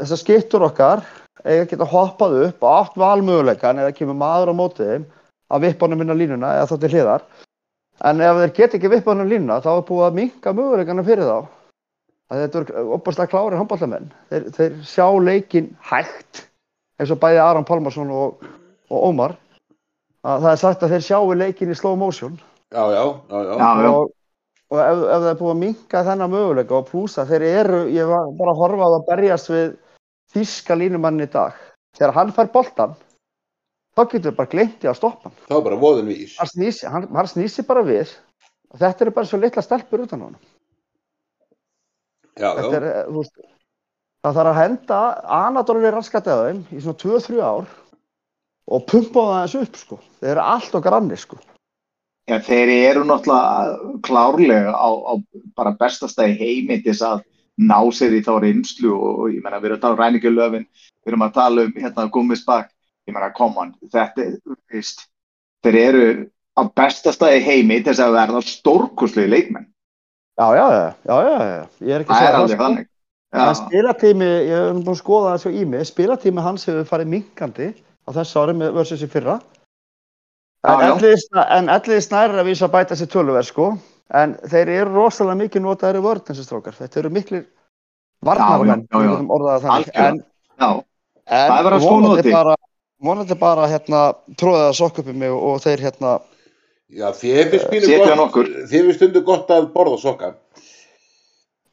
[0.00, 1.02] þessar skiptur okkar
[1.44, 5.04] eiga að geta hoppað upp og átt valmöguleikan eða kemur maður á mótið þeim
[5.52, 7.26] að vippa honum inn á línuna eða þá til hliðar.
[8.06, 11.06] En ef þeir geta ekki vippa honum á línuna þá er búið að minka möguleikana
[11.06, 11.38] fyrir þá.
[12.26, 14.10] Að þetta er opaslega klári handballamenn.
[14.32, 16.42] Þeir, þeir sjá leikin hægt
[16.98, 18.42] eins og bæði Aron Pálmarsson og,
[18.90, 19.36] og Ómar.
[20.26, 22.34] Að það er sagt að þeir sjáu leikin í slow motion
[22.74, 23.52] Já, já, já, já.
[23.54, 24.08] já, já, og,
[24.74, 28.08] og ef, ef það er búið að minka þennan möguleika og plúsa, þeir eru, ég
[28.10, 29.68] var bara að horfa á það að berjast við
[30.34, 31.54] þíska línumann í dag.
[31.96, 32.94] Þegar hann fær boltan,
[33.96, 35.38] þá getur við bara gleymt í að stoppa hann.
[35.48, 36.36] Það var bara voðin vís.
[36.40, 38.12] Hann snýsi, hann, hann snýsi bara við
[38.72, 40.38] og þetta eru bara svo litla stelpur utan á hann.
[42.36, 42.76] Já, Þetta já.
[42.76, 43.36] er, eh, veist,
[44.26, 45.00] það þarf að henda
[45.38, 47.68] anadólunni raskat eða þeim í svona 2-3 ár
[48.66, 49.98] og pumpa það þessu upp, sko.
[50.20, 51.38] Þeir eru allt okkar annir, sko.
[52.28, 55.12] já, þeir eru náttúrulega klárlega á, á
[55.56, 57.24] bara bestasta í heimi til þess að
[57.58, 60.66] ná sér í þá reynslu og, og ég meina við erum að tala um ræningjulöfin,
[61.04, 62.68] við erum að tala um hérna gummisbakk,
[63.08, 64.34] ég meina come on, þetta er,
[64.72, 65.06] veist,
[65.64, 66.04] þeir eru
[66.56, 69.66] á bestasta í heimi til þess að verða stórkoslega leikmenn.
[70.36, 71.64] Já, já, já, já, já.
[71.80, 72.64] Ég er ekki að Það segja er það, alveg sko.
[72.66, 72.92] þannig.
[73.56, 77.66] Spilatími, ég hef búin að skoða það svo í mig, spilatími hans hefur farið minkandi
[77.76, 79.34] á þessu ári með versus í fyrra.
[80.66, 80.82] En.
[80.86, 83.66] Elliði Sna- en Elliði Snær er að vísa að bæta sér tölverð sko.
[84.14, 87.44] En þeir eru rosalega mikið notaðir í vörð þessi strókar, þetta eru miklir
[88.26, 90.22] varnarmenn, en,
[91.26, 92.54] en er vonandi bara,
[93.02, 94.06] vonandi bara hérna,
[94.38, 96.16] tróðið að sokk upp í mig og, og þeir hérna,
[96.86, 100.28] Já, þið þið finnst stundu gott að borða sokka.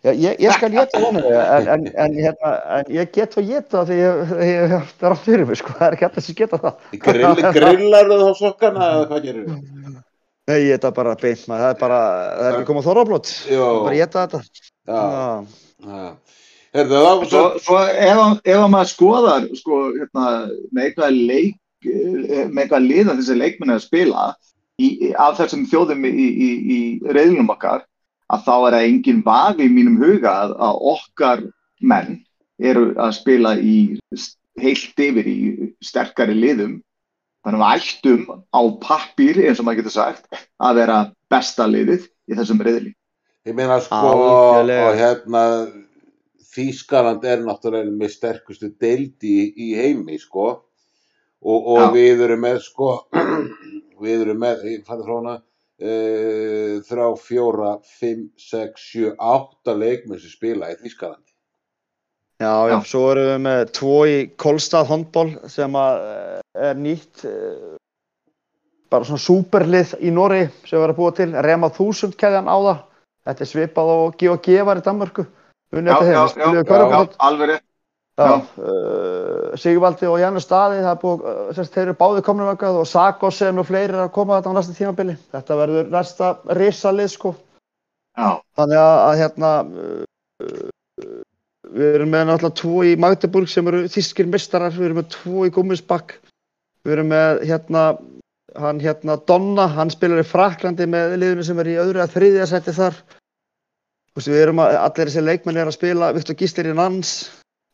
[0.02, 3.84] já, ég, ég skal geta vonandi en, en, en, hérna, en ég get að geta
[3.86, 6.40] því ég, ég, ég það er átt fyrir mig, sko, það er ekki allir sem
[6.42, 6.90] geta það.
[7.06, 10.02] Grill, grillar þá sokkana eða hvað gerir þið?
[10.50, 12.00] Nei, ég geta bara beint maður, það er bara,
[12.36, 13.68] það er ekki komað þorrablót, Jó.
[13.86, 14.42] bara geta þetta.
[14.90, 15.04] Já,
[15.84, 16.08] Já.
[16.74, 17.78] Herðu, það var svo, svo...
[17.86, 20.26] ef, að- ef að maður skoðar sko, hérna,
[20.74, 24.24] með eitthvað leik eh, með eitthvað liða þessi leikmenn er að spila
[24.82, 24.88] í,
[25.22, 26.80] af þessum þjóðum í, í, í
[27.14, 27.84] reyðlunum okkar
[28.34, 31.44] að þá er það engin vafi í mínum huga að, að okkar
[31.94, 32.16] menn
[32.64, 33.76] eru að spila í
[34.64, 35.38] heilt yfir í
[35.86, 36.80] sterkari liðum
[37.44, 38.26] þannig að við ættum
[38.56, 41.00] á pappír eins og maður getur sagt að vera
[41.32, 42.94] besta liðið í þessum reyðli
[43.44, 44.84] Ég meina sko, Algjörlega.
[44.88, 45.40] og hérna,
[46.54, 50.46] Þýskaland er náttúrulega með sterkustu deild í, í heimi, sko.
[51.44, 52.94] Og, og við erum með, sko,
[54.06, 55.36] við erum með, ég fann frá hana,
[55.84, 61.23] uh, þrjá, fjóra, fimm, sex, sjö, átta leikmenn sem spila í Þýskalandi.
[62.42, 62.78] Já, já, Já.
[62.90, 67.76] svo erum við með tvo í Kolstad handball sem eh, er nýtt eh,
[68.92, 72.58] bara svona súperlið í Nóri sem við erum að búa til, Rema 1000 keðjan á
[72.58, 72.82] það,
[73.28, 75.28] þetta er svipað og G&G var í Danmarku,
[75.74, 77.56] já, já, alveg
[78.62, 81.24] uh, Sigvaldi og Janus Staði, það er búið,
[81.58, 84.56] semst, þeir eru báðið komnir vangað og Sagosen og fleiri er að koma þetta á
[84.58, 85.16] næsta tímabili.
[85.34, 87.34] Þetta verður næsta risalið, sko.
[88.14, 89.52] já, Þannig að, að hérna,
[91.74, 95.48] við erum með náttúrulega tvo í Magdeburg sem eru þýskir mistarar, við erum með tvo
[95.48, 96.16] í Gummisbakk,
[96.86, 97.84] við erum með hérna,
[98.62, 102.50] hann hérna Donna, hann spilar í Fraklandi með liðinu sem er í öðru að þriðja
[102.52, 103.00] seti þar.
[104.14, 107.16] Veist, við erum að, allir þessi leikmenn er að spila, Viktor Gíslir í Nans,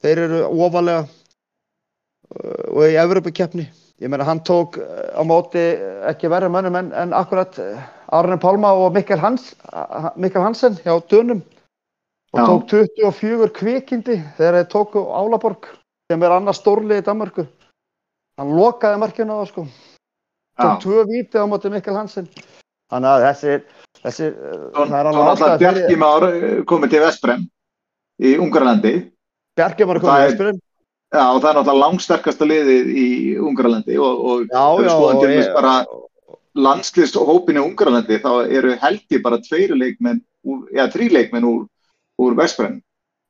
[0.04, 3.68] þeir eru ofalega uh, og í Evropakeppni.
[4.00, 7.60] Ég meina hann tók uh, á móti uh, ekki verri mönnum en, en akkurat
[8.16, 9.52] Arne Pálma og Mikkel, Hans,
[10.16, 11.44] Mikkel Hansen hjá Dönum
[12.34, 12.46] og Já.
[12.46, 15.70] tók 24 kvikindi þegar þeir tóku Álaborg
[16.12, 17.46] sem er annars stórlið í Danmarku.
[18.40, 19.64] Hann lokaði markinu á það sko.
[20.60, 20.80] Tók já.
[20.84, 22.28] tvö víti á móti Mikkel Hansen.
[22.90, 23.56] Þannig að þessi,
[24.04, 27.44] þessi uh, Svo það er alveg náttúrulega ástæða Bjarki fyrir Már eh, komið til Vesprem
[28.20, 28.94] í Ungarlandi
[29.60, 30.60] Bjarki var að Það koma í er- Vestbjörn.
[31.10, 33.08] Já, og það er náttúrulega langsterkasta liðið í
[33.42, 34.90] Ungarlandi og, og Já, já.
[34.94, 35.76] skoðum og til ég- bara
[36.58, 40.22] landslýshópin í Ungarlandi þá eru held ég bara tveir leikmenn,
[40.74, 41.68] já, þrý leikmenn úr,
[42.20, 42.80] úr Vesprem.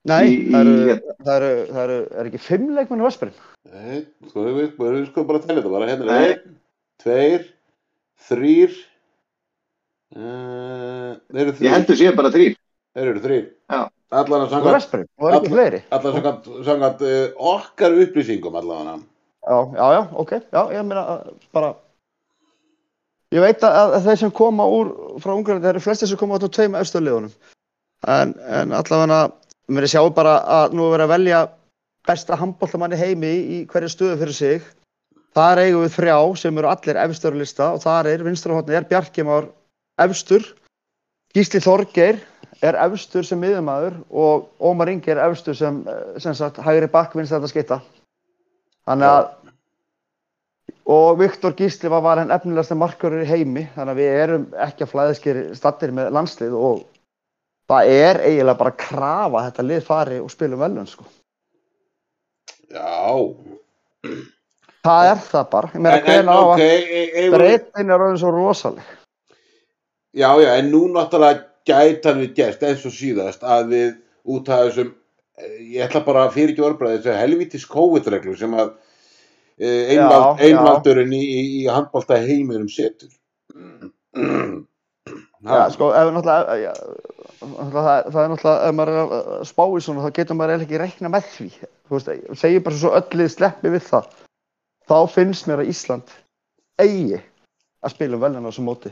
[0.09, 3.33] Nei, í- það eru, í- það eru, það eru, er ekki fimm leikmenn í Vestbjörn?
[3.73, 3.97] Nei,
[4.29, 5.89] sko, við, við, við sko bara að tella þetta bara.
[5.91, 6.55] Hérna er einn,
[7.03, 7.43] tveir,
[8.29, 8.77] þrýr,
[10.15, 12.55] uh, þeir eru Ég heldur séu bara þrýr.
[12.95, 13.43] Þeir eru þrýr.
[13.69, 13.81] Já.
[14.09, 16.13] Allan að Úr er ekki Alla-
[16.73, 18.95] allan uh, okkar upplýsingum allavega.
[19.49, 21.69] Já, já, já, ok, já, ég meina uh, bara,
[23.35, 24.89] ég veit að, að þeir sem koma úr,
[25.21, 27.31] frá Ungarlandi, það eru flestir sem koma át á tveim efstu liðunum.
[28.07, 29.33] En, en allavega,
[29.67, 31.39] mér er sjáum bara að nú er verið að velja
[32.07, 34.67] besta handbóltamann í heimi í, í hverju stöðu fyrir sig.
[35.35, 38.87] Þar eigum við þrjá sem eru allir efstur á lista og þar er vinstrahotni er
[38.89, 39.49] Bjarki Már
[40.01, 40.45] efstur,
[41.35, 42.17] Gísli Þorgeir
[42.65, 47.13] er efstur sem miðumæður og Ómar Ingi er efstur sem, eh, sem sagt, hægri bakk
[47.15, 47.81] vinst þetta skita.
[48.87, 49.27] Þannig að
[50.89, 54.85] og Viktor Gísli var, var henn efnilegasta markörur í heimi þannig að við erum ekki
[54.85, 56.81] að flæðiskeri stattir með landslið og
[57.69, 61.05] það er eiginlega bara að krafa þetta lið fari og spilum velun sko.
[62.69, 62.89] Já.
[64.85, 65.71] Það er það bara.
[65.73, 68.95] Ég en hvernig á að e, e, e, breytin er orðin svo rosaleg.
[70.17, 73.89] Já, já, en nú náttúrulega gætan við gerst eins og síðast að við
[74.33, 74.93] út af þessum,
[75.37, 78.71] eh, ég ætla bara að fyrir ekki orðbræði þessu helvítis COVID-reglu sem að
[79.59, 79.93] eh,
[80.47, 83.13] einvaldurinn í, í, í handbólta heiminum setur.
[85.39, 89.83] Já, sko, ef já, náttúrulega það, það er náttúrulega, ef maður er að spá í
[89.85, 91.49] svona, þá getur maður eiginlega ekki reikna með því.
[91.89, 92.09] Þú veist,
[92.41, 94.09] segir bara svo öllið sleppi við það.
[94.89, 96.15] Þá finnst mér að Ísland
[96.79, 97.19] eigi
[97.83, 98.91] að spila um veljan á þessu móti.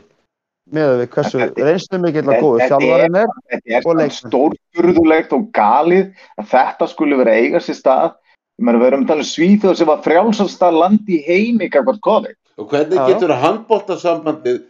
[0.68, 3.28] Með við hversu Þetta- reynslu mikill að góðu þetta er- þjálfarinn er.
[3.48, 8.14] Þetta er Og stórfurðulegt og galið að þetta skulle vera að eiga sér stað.
[8.58, 12.36] Við erum að tala um Svíþjóð sem var frjálsasta land í heimi kakvart COVID.
[12.58, 14.64] Og hvernig getur handbóltasambandið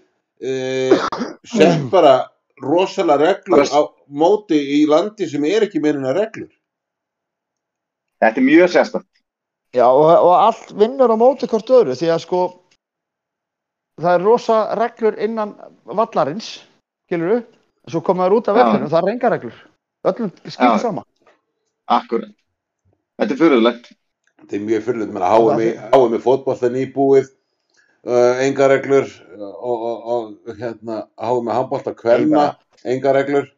[0.45, 1.07] uh,
[1.45, 2.29] sett bara
[2.62, 6.51] rosalega reglur Bara- á móti í landi sem er ekki meirinn að reglur?
[8.23, 9.09] Þetta er mjög sérstætt.
[9.77, 12.40] Já, og, og allt vinnur á móti hvort öðru því að sko
[14.01, 16.62] það er rosa reglur innan vallarins,
[17.07, 17.44] skilur
[17.88, 19.61] svo koma þær út af vellinu, það er enga reglur
[20.09, 20.83] öllum skilur Já.
[20.83, 21.05] sama
[21.88, 22.35] akkurat.
[23.18, 23.90] Þetta er fyrirlegt.
[24.38, 27.38] Þetta er mjög fyrirlut, menn að háum í, háum í fótbolta nýbúið, uh,
[28.07, 30.03] enga reglur uh, og, og,
[30.49, 32.51] og hérna, háum í handbolta kvenna,
[32.85, 33.49] enga reglur.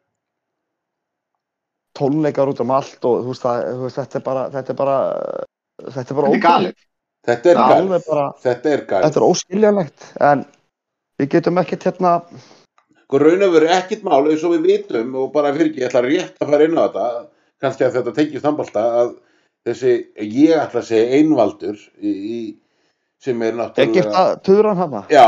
[1.99, 4.77] tónleikar út um allt og þú veist, það, þú veist þetta er bara þetta er
[4.79, 4.99] bara
[5.91, 6.87] þetta er bara er galið.
[7.27, 9.03] Þetta er gæl, alveg bara, þetta er gæl.
[9.05, 10.45] þetta er óskiljanlegt en
[11.21, 12.15] við getum ekkert hérna
[13.11, 15.91] Sko raun og veru ekkit mál eins og við vitum og bara fyrir ekki, ég
[15.91, 17.07] ætla rétt að fara inn á þetta,
[17.61, 19.09] kannski að þetta tengist handbolta, að
[19.67, 22.39] þessi, ég ætla að segja einvaldur í, í
[23.21, 25.05] sem er náttúrulega...
[25.13, 25.27] Já,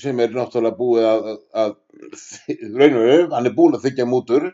[0.00, 1.76] sem er náttúrulega búið að, að, að
[2.78, 4.50] raun og veru, hann er búin að þykja mútur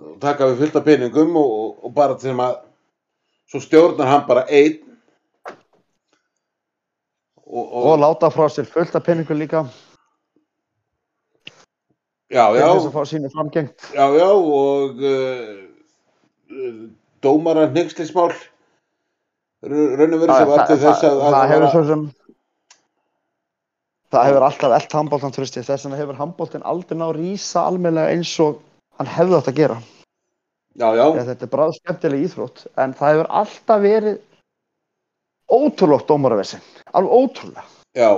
[0.00, 1.52] og taka við fullt af peningum og,
[1.84, 2.56] og, bara til að
[3.50, 4.80] svo stjórnar hann bara einn.
[7.50, 9.64] Og, og, og láta frá sér fullt af penningu líka.
[12.30, 13.88] Já, já, þess að fá sínu framgengt.
[13.90, 15.48] Já, já og uh,
[16.54, 16.84] uh,
[17.26, 18.30] dómara hnyggslismál
[19.62, 22.04] raun og veru sem var til þess að, að það hefur svo sem
[24.10, 28.16] það hefur alltaf eld handbóltan trösti þess vegna hefur handbóltin aldrei ná að rísa almennilega
[28.16, 28.58] eins og
[28.98, 29.78] hann hefði átt að gera.
[30.80, 34.18] Já, já, Þegar þetta er bráð skemmtileg íþrótt en það hefur alltaf verið
[35.50, 37.64] ótrúlegt dómaraversin alveg ótrúlega.
[37.98, 38.10] Já,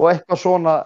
[0.00, 0.78] og eitthvað svona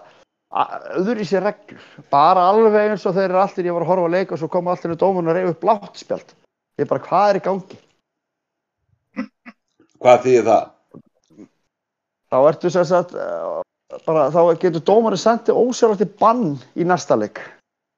[0.95, 1.87] öðru í sér reglur.
[2.13, 4.51] Bara alveg eins og þeir eru allir ég var að horfa að leika og svo
[4.53, 6.35] koma allir í dómun og reyfa upp blátt spjald.
[6.79, 7.81] Ég bara hvað er í gangi
[10.05, 10.71] hvað þýðir það?
[12.35, 17.17] þá ertu sem sagt eh, bara þá getur dómarinn sendið ósjálfætt í bann í næsta
[17.19, 17.41] leik.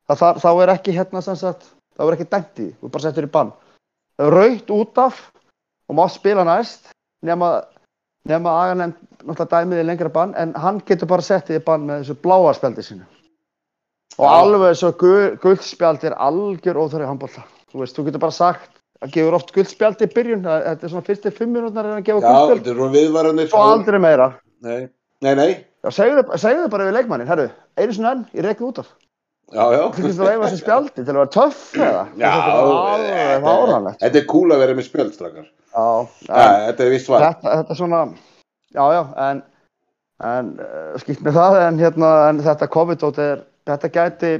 [0.08, 3.28] Það, þá er ekki hérna sem sagt þá er ekki dæmt í, þú bara settur
[3.28, 3.52] í bann.
[4.18, 5.20] Það er raukt út af
[5.88, 6.92] og mátt spila næst
[7.26, 7.52] nema,
[8.30, 12.04] nema aganem náttúrulega dæmið í lengra bann en hann getur bara settið í bann með
[12.04, 13.08] þessu bláa spjaldi sínu.
[14.18, 19.12] Og alveg svo guldspjald er algjör óþörri handbólta þú veist, þú getur bara sagt að
[19.14, 22.28] gefur oft guldspjald í byrjun þetta er svona fyrstu fimm minútnar en að gefa Já,
[22.28, 22.94] guldspjald þetta er svona
[23.54, 24.30] og aldrei meira
[24.66, 24.80] Nei,
[25.22, 25.50] nei, nei,
[25.86, 28.88] Já, segðu, segðu bara við leikmannin, herru, einu sinni enn, ég reikni út af.
[29.54, 32.02] já, já Þú getur að reyfa þessi spjaldi til að vera töff eða?
[32.18, 35.46] Já, þetta er alveg þetta- er cool að vera með spjöldstrakar.
[35.78, 35.86] Já,
[36.28, 37.22] Ja, en þetta er vist svar.
[37.28, 38.02] þetta, þetta er svona,
[38.74, 39.44] já, já, en,
[40.34, 44.34] en uh, skýtt með það, en hérna, en þetta COVID-dót er, þetta gæti,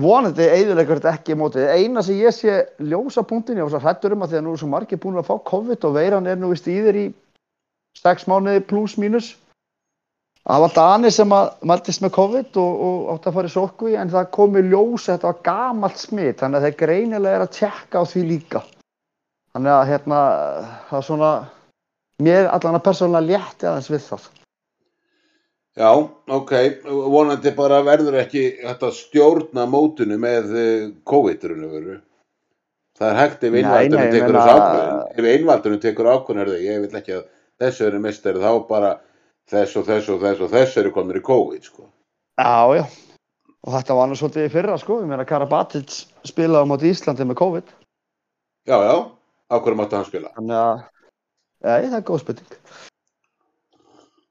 [0.00, 1.68] vonandi eiginleikar þetta ekki mótið.
[1.68, 4.54] Eina sem ég sé ljósa punktin, ég var svo hrættur um að því að nú
[4.54, 7.06] er svo margir búin að fá COVID og veiran er nú vist í þér í
[8.00, 9.34] sex mánuði pluss mínus.
[10.42, 13.92] Það var Dani sem að mæltist með COVID og, og átti að fara í sókvi
[13.94, 17.44] en það kom í ljós að þetta var gamalt smitt þannig að þeir greinilega er
[17.44, 18.62] að tjekka á því líka.
[19.52, 20.22] Þannig að hérna
[20.88, 21.32] það er svona
[22.26, 24.26] mér allan að persónulega létti aðeins við það.
[25.72, 25.88] Já,
[26.28, 26.50] ok,
[26.84, 31.94] vonandi bara verður ekki þetta stjórna mótunu með eh, COVID-urinu veru.
[32.98, 34.98] Það er hægt ef einvaldunum tekur þessu ákvörðun.
[35.16, 37.24] Ef einvaldunum tekur ákvörðun er það, ég vil ekki að
[37.64, 38.92] þessu eru mistari, þá bara
[39.48, 41.88] þess og þess og þess og þess eru komnir í COVID, sko.
[42.36, 42.84] Já, já.
[43.62, 47.24] Og þetta var nú svolítið í fyrra sko, ég meina Karabatic spilaði á móti Íslandi
[47.30, 47.76] með COVID.
[48.68, 48.96] Já, já,
[49.48, 50.36] á hverju máttu hann spila?
[50.36, 50.88] Þannig að,
[51.64, 52.56] nei, það er góð spurning.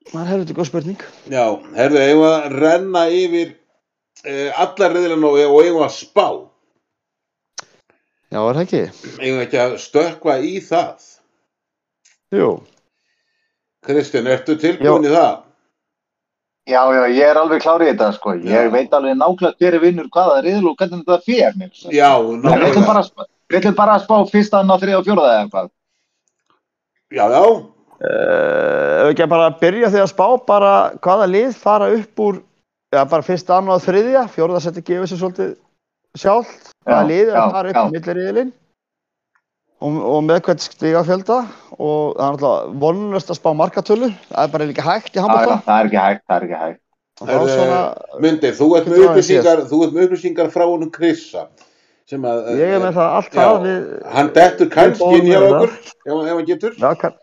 [0.09, 1.01] Það er helviti góð spurning.
[1.29, 1.43] Já,
[1.77, 6.25] herðu, eigum við að renna yfir uh, allar reyðilega og, eigum við að spá.
[8.31, 8.81] Já, er það ekki?
[9.19, 11.07] Eigum við ekki að stökkva í það.
[12.31, 12.49] Jú.
[13.85, 15.39] Kristján, ertu tilbúin í það?
[16.69, 18.35] Já, já, ég er alveg klár í þetta, sko.
[18.37, 18.69] Ég Já.
[18.71, 21.71] veit alveg nákvæmlega hver er vinnur hvaða riðl og hvernig þetta fyrir mér.
[21.73, 21.89] sko.
[21.93, 22.85] Já, En Við ætlum nákvæmlega.
[22.87, 25.71] bara, að sp- við ætlum bara að spá fyrsta, annað, þriða og fjóraða eða eitthvað.
[27.11, 27.43] Já, já,
[28.01, 30.71] ef ekki bara að byrja því að spá bara
[31.03, 32.39] hvaða lið fara upp úr,
[32.93, 35.53] já, bara fyrsta, annað og þriðja, fjórða seti gefur sér svolítið
[36.17, 37.83] sjálft, hvaða lið er að fara upp já.
[37.83, 38.53] í milliriðilinn
[39.81, 41.39] og, og með hvert stigafjölda
[41.78, 45.59] og það er náttúrulega vonlust að spá markatölu, það er bara líka hægt í handbólta.
[45.65, 46.82] það er ekki hægt, það er ekki hægt.
[47.21, 47.82] Og þá Herðu, svona,
[48.23, 51.43] Mundi, þú ert með upplýsingar, þú ert með upplýsingar frá honum Krissa
[52.09, 53.84] sem að, ég er með það allt Já, það við,
[54.15, 56.73] hann dettur kannski inn hjá bóðum okkur, ef, ef hann getur.
[56.82, 57.19] já, kann,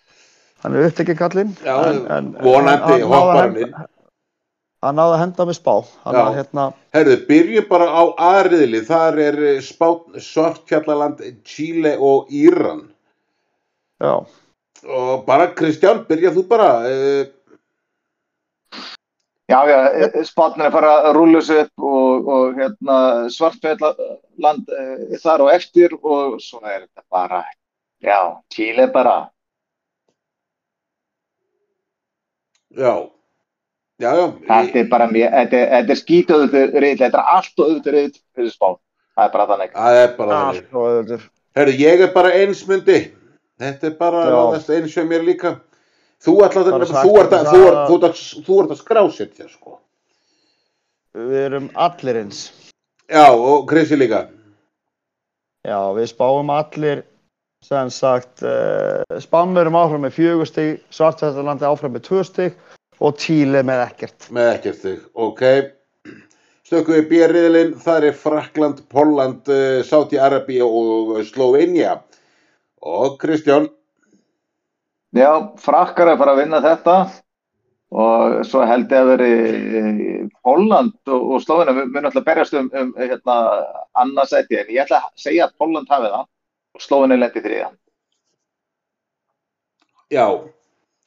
[0.62, 1.54] hann er upptekinn kallinn.
[1.64, 3.88] Já, en- en- vonandi hann náði að hoppar
[4.82, 5.74] hann náði að henda með spá,
[6.36, 12.84] hérna, Herðu, byrjum bara á aðriðli, þar er eh, spát Svartfjallaland, Chile og Íran.
[14.00, 14.26] já,
[14.88, 16.86] Og bara, Kristján, byrja þú bara.
[16.86, 17.26] eh,
[19.48, 19.78] Já, já,
[20.28, 22.96] spátnir er fara að rúlla sig upp og, og hérna,
[23.32, 27.44] svartfjalland e, þar og eftir og svo er þetta bara,
[28.04, 29.30] já, Chile bara.
[32.76, 33.08] Já,
[33.98, 37.58] Já, já, Þetta er bara mér, þetta er, þetta er skítuður reyðl, þetta er allt
[37.58, 38.68] og auðvitað reyðl fyrir spá.
[39.18, 39.72] Það er bara þannig.
[39.74, 40.60] það er bara þannig.
[40.60, 41.24] Allt og auðvitað.
[41.58, 42.98] Herru, ég er bara einsmundi.
[43.58, 44.20] Þetta er bara
[44.54, 45.52] eins og mér líka.
[46.22, 48.22] Þú ert að, um þú það- ert, þú ert að,
[48.62, 49.78] ert að skrásetja, sko.
[51.18, 52.44] Við erum allir eins.
[53.10, 54.28] Já, og Krissi líka.
[55.66, 57.02] Já, við spáum allir
[57.64, 62.58] sem sagt uh, Spánverum áfram með fjögur stig, Svartfjallalandi áfram með tvö stig
[62.98, 64.28] og Tíli með ekkert.
[64.34, 65.42] Með ekkert þig, ok.
[66.68, 71.98] Stökkum við bérriðlinn, það er Frakland, Polland, uh, Sáti Arabi og Slovenia.
[72.78, 73.66] Og Kristján,
[75.16, 76.94] Já, frakkar er bara að vinna þetta
[77.88, 79.36] og svo held ég að veri
[80.44, 83.36] Holland og, og Slóðina mun alltaf berjast um, um hérna,
[83.96, 86.26] annarsæti en ég ætla að segja að Holland hafi það
[86.78, 87.72] og Slóðina lendi þriða.
[90.08, 90.26] já,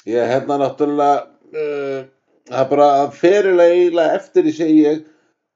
[0.06, 1.22] ég hérna náttúrulega,
[1.56, 2.02] uh,
[2.50, 5.00] það er bara að ferilega eiginlega eftir því segi ég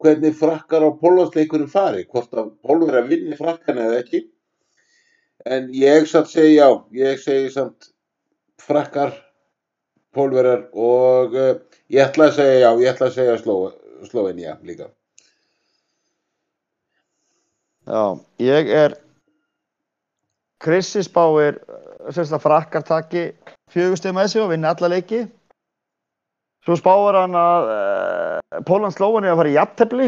[0.01, 4.25] hvernig frakkar á Pollandsleikurinn fari, hvort að Pólver að vinni frakkan eða ekki.
[5.45, 7.91] En ég satt segi já, ég segi samt
[8.61, 9.13] frakkar,
[10.15, 11.55] Pólverar og uh,
[11.91, 13.57] ég ætla að segja já, ég ætla að segja Sló,
[14.07, 14.89] Slovenia líka.
[17.85, 18.95] Já, ég er
[20.65, 21.59] Krissi spáir
[22.13, 23.27] semst að frakkar taki
[23.73, 25.25] fjögur stig með sig og vinni alla leiki.
[26.65, 30.07] Svo spáir hann að uh, Póland Slóan er að fara í jafntefli.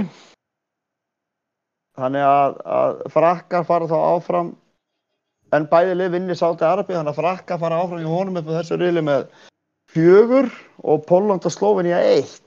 [1.97, 4.49] Þannig að, að frakkar fara þá áfram
[5.53, 8.58] en bæði lið vinni Sáti Arabi þannig að frakkar fara áfram í honum upp á
[8.58, 9.30] þessu riðli með
[9.93, 10.49] fjögur
[10.84, 12.41] og Póland og Slóvenja eitt.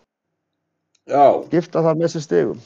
[1.11, 2.61] Já, Skipta þar með sér stigum.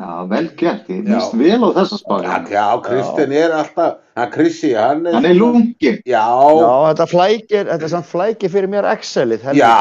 [0.00, 2.28] Já, vel gert, ég mist vel á þessa spáði.
[2.54, 5.98] já Kristinn er alltaf, hann Krissi, hann er, Hann er lungin.
[6.08, 6.24] Já,
[6.56, 9.44] Já, þetta flækir, þetta er samt flækir fyrir mér Excelið.
[9.58, 9.74] já,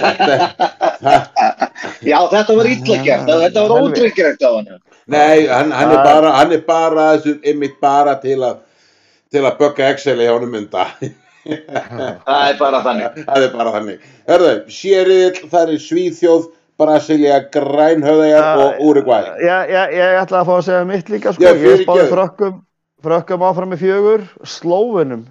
[0.00, 0.38] þetta,
[2.12, 4.80] Já, þetta var illa gert, þetta var ótryggjert af hann.
[5.12, 8.62] nei, hann, hann er bara, hann er bara, þessu, einmitt bara til að,
[9.32, 10.86] til að bögga Excel í honum mynda.
[11.42, 13.20] Það er bara þannig.
[13.26, 14.10] Það er bara þannig.
[14.30, 16.44] Hörðu, sériðil, það er Svíþjóð,
[16.82, 19.28] Brasilia, Grænhöðæjar Já, og Uruguay.
[19.42, 21.44] Ég, ég, ég ætla að fá að segja mitt líka sko.
[21.46, 22.58] Já, ég spáði frökkum,
[23.06, 24.26] frökkum áfram með fjögur,
[24.56, 25.22] slófunum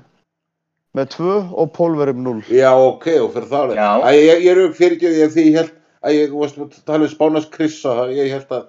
[0.97, 2.41] með tvö og pólverum null.
[2.51, 3.89] Já, ok, og fyrir Já.
[4.03, 5.71] Æ, ég, ég er fyrirgefið ég því ég held
[6.01, 8.65] að ég varst að tala um Spánas Krissa, það- ég held að,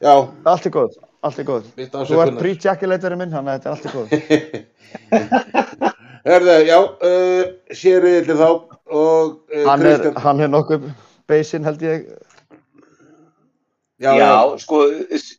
[0.00, 1.64] já, Allt er góð, allt er góð.
[1.76, 4.08] Þú ert pre-jaculatorinn minn, þannig að þetta er allt er góð.
[6.26, 10.16] Hörðu, já, uh, sériðil þá og uh, Hann er, Kristján.
[10.24, 10.88] hann er nokkuð
[11.28, 12.06] beisinn held ég.
[13.96, 14.82] Já, já, sko,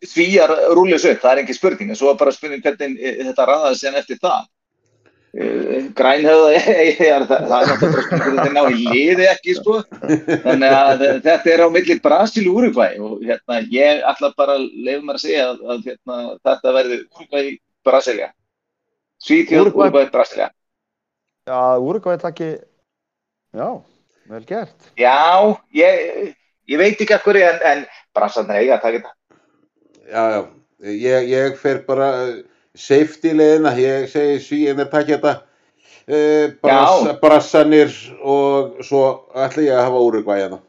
[0.02, 3.46] svíjar rúlega upp, það er ekki spurning, en svo er bara spurning hvernig eh, þetta
[3.46, 4.48] ræðaði sen eftir það.
[5.38, 6.62] Eh, Grænhöfða,
[7.30, 9.78] það það er náttúrulega spurning þetta ná í liði ekki, sko.
[10.48, 14.66] Þannig að þetta er á milli Brasil og Uruguay og hérna, ég ætla bara að
[14.74, 16.20] leiða mér að segja að, að hérna,
[16.50, 18.32] þetta verði Uruguay Brasilia.
[19.22, 20.50] Svítjóð, Uruguay Brasilia.
[21.48, 22.50] Já, Úrugvæði takki,
[23.56, 23.68] já,
[24.32, 24.76] vel gert.
[25.00, 26.36] Já, ég,
[26.68, 27.84] ég veit ekki hverju, en, en
[28.16, 29.14] Brasarna eiga að taka þetta.
[30.08, 30.40] já, já,
[30.94, 32.38] ég, ég fer bara uh,
[32.78, 35.36] safety leiðina, ég segi svíin er takk þetta,
[36.08, 39.04] uh, brass, brassanir og svo
[39.36, 40.06] ætla ég að hafa
[40.42, 40.62] hérna.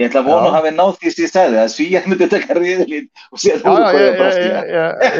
[0.00, 0.48] Ég ætla að vona Já.
[0.48, 4.06] að hafi náð því sem ég sagði að Svíjar myndi taka riðilinn og já, Uruguay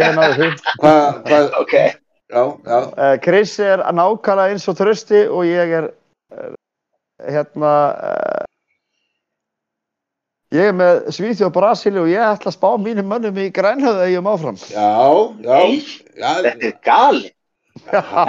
[0.00, 0.48] ég, náði því.
[0.80, 2.00] Hvað,
[2.32, 5.90] já, já, Uh, Chris er nákvæmlega eins og trösti og ég er
[6.32, 6.54] uh,
[7.28, 8.44] hérna uh,
[10.52, 14.02] ég er með Svíþjóð og Brasíli og ég ætla að spá mínum mönnum í grænhöðu
[14.08, 14.58] eigum áfram.
[14.72, 14.88] Já,
[15.44, 15.78] já, Nei,
[16.16, 17.30] já, þetta er gali,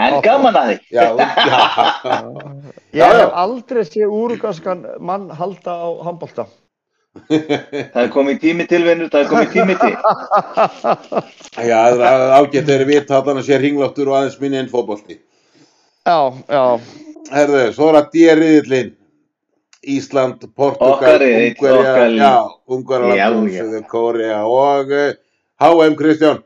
[0.07, 0.77] en gaman að því.
[0.95, 2.19] já, já,
[2.99, 6.45] Ég hef aldrei séð úrugaskan mann halda á handbolta
[7.14, 9.93] Það er komið tími til, vinnur, það er komið tími til.
[11.72, 15.20] já, það er ágætt þegar við tatan að sé ringláttur og aðeins minni en fótbolti.
[16.03, 16.18] Já,
[16.49, 16.64] já,
[17.34, 18.91] Herðu, svo er það D-riðillin.
[19.84, 21.20] Ísland, Portugal,
[22.16, 22.34] já.
[23.59, 24.93] Suður Kórea og
[25.59, 26.39] HM Kristján.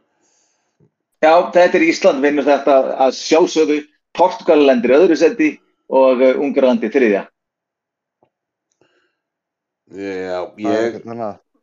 [1.22, 3.80] Já, þetta er Ísland, vinnur þetta að sjálfsögðu,
[4.18, 5.50] Portugal lendir í öðru seti
[5.94, 7.28] og uh, Ungarlandi þriðja.
[9.88, 10.98] Já, ég,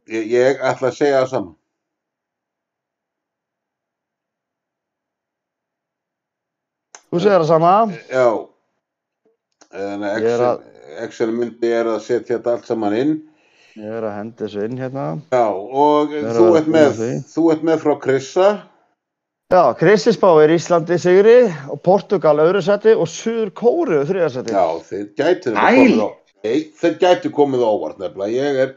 [0.08, 1.52] ég, ég ætla að segja það saman.
[7.12, 7.72] Þú segir það sama
[8.08, 8.28] Já,
[9.76, 10.06] en
[11.04, 13.14] Excel, myndi er að setja þetta allt saman inn.
[13.76, 17.84] Ég er að henda þessu inn hérna Já, og þú ert með, þú ert með
[17.84, 18.50] frá Krissa.
[19.52, 24.56] Já, Krissi spáir Íslandi sigri og Portugal öðru seti og Suður Kóru þriða seti.
[24.56, 28.32] Já, þeir gætu þetta komið á Nei, þeir gætu komið á óvart nefnilega.
[28.36, 28.70] Ég er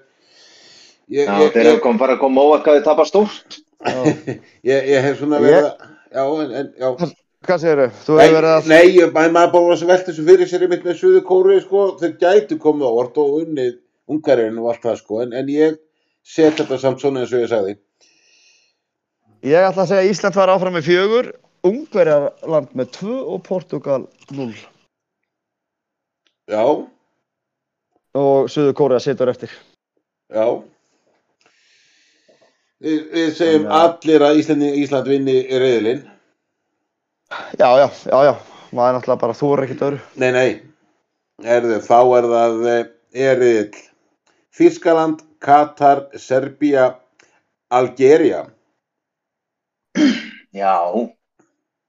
[1.12, 3.58] ég, Já, ég, þeir eru kom bara að koma óvart að þið tapar stórt.
[4.72, 7.10] ég, ég hef svona verið að Já, en, en já.
[7.48, 7.98] Hvað segir þau?
[8.08, 8.70] Þú Nei, hefur verið að...
[8.72, 11.58] nei, ég- maður maður bara var að velta þessu fyrir sér einmitt með Suður Kóru
[11.62, 13.76] sko, þeir gætu komið á óvart og unnið
[14.08, 15.20] Ungarinn og allt það sko.
[15.26, 15.76] En, en ég
[16.28, 17.76] set þetta samt svona eins og ég sagði.
[19.46, 21.30] Ég ætla að segja að Ísland var áfram með fjögur,
[21.68, 24.50] Ungverjarland með tvö og Portugal 0.
[26.48, 26.64] Já,
[28.18, 29.52] Og Suður Kóru situr eftir.
[30.34, 30.46] já
[32.84, 36.04] Við, við segjum Þannig að- allir að Íslandi, Ísland vinni reyðilinn
[37.60, 38.34] Já, já, já, já.
[38.72, 40.00] Maður er náttúrulega bara, þú er ekkert öðru.
[40.22, 40.62] Nei, nei,
[41.44, 42.68] Erðu, þá er það
[43.28, 43.82] eriðill
[44.58, 46.86] Þískaland, Katar, Serbía,
[47.72, 48.46] Algeria.
[50.58, 50.74] Já,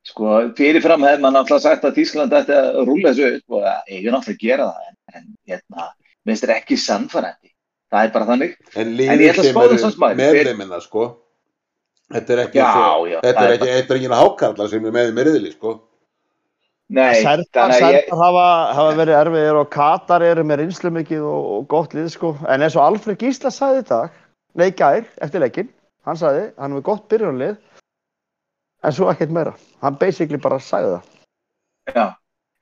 [0.08, 4.06] sko, fyrirfram hefði maður náttúrulega sagt að Þískland ætti að rúla þessu upp og ég
[4.08, 5.86] er náttúrulega að gera það, en, en hérna,
[6.28, 7.50] minnst er ekki sannfærandi.
[7.88, 8.54] Það er bara þannig.
[8.76, 10.16] En En ég ætla að sem spá þess eru að smæri.
[10.20, 11.04] með þeim innan, sko.
[12.12, 14.94] Þetta er ekki, Já, svo, já, þetta það ekki, þetta er ekki hákarla sem er
[14.96, 15.72] með þeim riðili, sko.
[16.88, 17.42] Nei, að
[17.84, 22.06] ég, hafa, hafa verið erfiðir og Katar eru með reynslu mikið og, og gott lið
[22.14, 22.30] sko.
[22.48, 24.14] En eins og Alfred Gísla sagði í dag,
[24.56, 25.68] nei gær, eftir leikinn,
[26.08, 27.58] hann sagði, hann hefur gott byrjunlið,
[28.88, 29.52] en svo ekkert meira.
[29.84, 31.12] Hann basically bara sagði það.
[31.92, 32.06] já,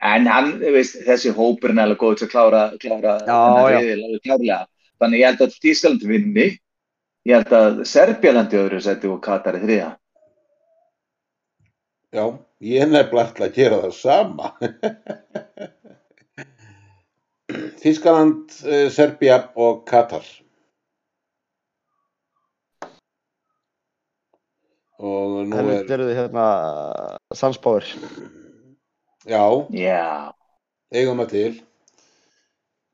[0.05, 3.41] en hann, veist, þessi hópur er alveg góð til að klára, klára Já,
[3.77, 4.19] riðil.
[4.97, 6.47] Þannig ég held að Þískaland vinni,
[7.29, 9.91] ég held að Serbia landi öðru seti og Katar er þriða.
[12.17, 12.25] Já,
[12.65, 14.47] ég er nefnilega ætla að gera það sama.
[17.83, 20.25] Þískaland, eh, Serbía og Katar.
[24.97, 26.47] Og nú er, eru þið hérna
[27.37, 27.85] samspáir.
[29.27, 30.33] Já, Já,
[30.95, 31.53] eigum það til.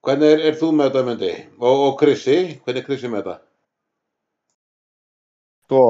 [0.02, 1.32] Hvernig er, er þú með þetta, Mundi?
[1.60, 3.36] Og, og Krissi, hvernig er Krissi með þetta?
[5.68, 5.84] Svo,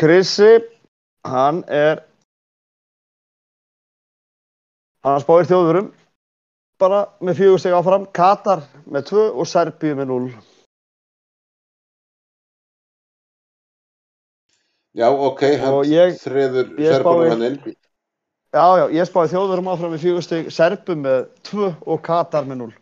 [0.00, 0.50] Krissi,
[1.28, 2.02] hann er,
[5.06, 5.92] hann spáir þjóðurum,
[6.80, 10.30] bara með fjögur steg áfram, Katar með tvö og Serbíu með núl.
[14.98, 15.76] Já, ok, hann
[16.90, 17.76] serpunum spái- hann inn.
[18.50, 22.56] Já, já, ég spáði þjóðurum áfram með fjögur steg, Serbum með tvö og Katar með
[22.64, 22.72] núl.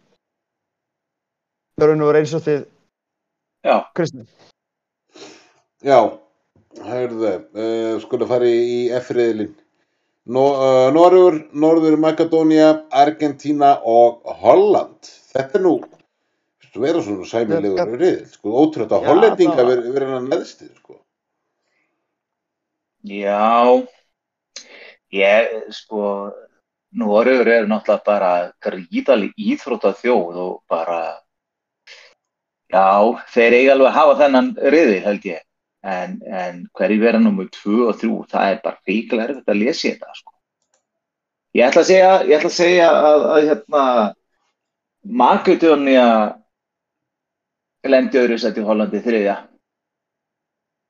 [1.77, 2.62] Það er raun og verið eins og þið,
[3.69, 4.25] já, Kristi.
[5.85, 5.99] Já,
[6.89, 9.53] hörðu, uh, skulum fara í, F-riðilinn.
[10.29, 12.71] Uh, Norður, Norður Makedónia,
[13.05, 15.12] Argentína og Holland.
[15.35, 15.75] Þetta er nú,
[16.73, 20.73] þú vera svona sæmilegur riðil, sko, ótrútt að Já, Hollendinga það- verið vera hann neðstið,
[20.81, 20.99] sko.
[25.15, 26.31] Ég, sko,
[26.99, 28.31] Noregur er náttúrulega bara
[28.65, 31.19] gríðalig íþrótta þjóð og bara,
[32.73, 32.87] já,
[33.35, 35.45] þeir eiga alveg að hafa þennan riði, held ég.
[35.89, 39.89] En, en hverju vera nummið tvö og þrjú, það er bara ríkilega erfitt að lesa
[39.89, 40.33] þetta, sko.
[41.57, 43.85] Ég ætla að segja, ég ætla að segja að, að hérna,
[45.09, 46.09] Makedónia
[47.89, 49.37] lendi öðru sett í Hollandi þriðja.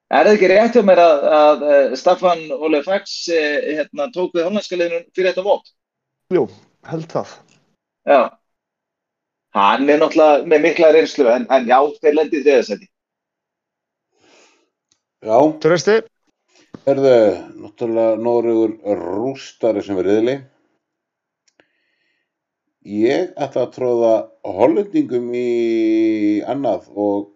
[0.09, 4.33] Er það ekki rétt hjá mér að, að, að Staffan Ole Fax eh, hérna, tók
[4.33, 5.69] við hollandska liðinu fyrir þetta mót?
[6.33, 6.47] Jú,
[6.89, 7.35] held það.
[8.09, 8.21] Já.
[9.59, 12.89] Hann er náttúrulega með mikla reynslu en, en já, þeir lendi í þriðja seti.
[15.29, 16.01] Já, Trösti,
[16.89, 17.15] herðu,
[17.67, 20.37] náttúrulega Norður rústari sem er riðli.
[22.89, 24.13] Ég ætla að tróða
[24.57, 25.49] Hollendingum í
[26.49, 27.35] annað og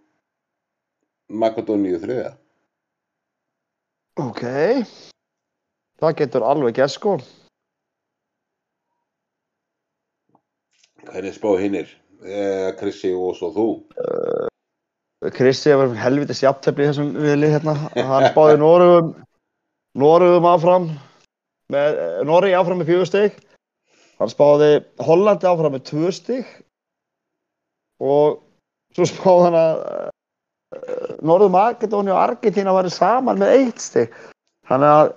[1.28, 2.38] Makedóníu þriðja.
[4.20, 4.42] Ok.
[6.02, 7.16] Það getur alveg gert sko.
[11.02, 11.90] Hvernig spá hinnir?
[12.22, 13.68] Eh, Krissi og svo þú.
[15.30, 17.76] Kristi hefur helvitis jafntefni í þessum viðli hérna.
[17.94, 19.12] Hann spáði Norugum,
[19.98, 20.88] Norugum áfram,
[21.70, 23.36] með, Noregi áfram með fjögur stig.
[24.18, 24.70] Hann spáði
[25.02, 26.50] Hollandi áfram með tvö stig.
[28.02, 28.40] Og
[28.96, 29.78] svo spáði hann að
[31.22, 34.14] Norður Makedóni og Argentína væri saman með eitt stig.
[34.70, 35.12] Þannig að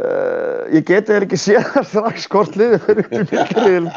[0.00, 3.90] uh, ég geti þér ekki séð það strax hvort liðið fyrir upp í mikilvægum.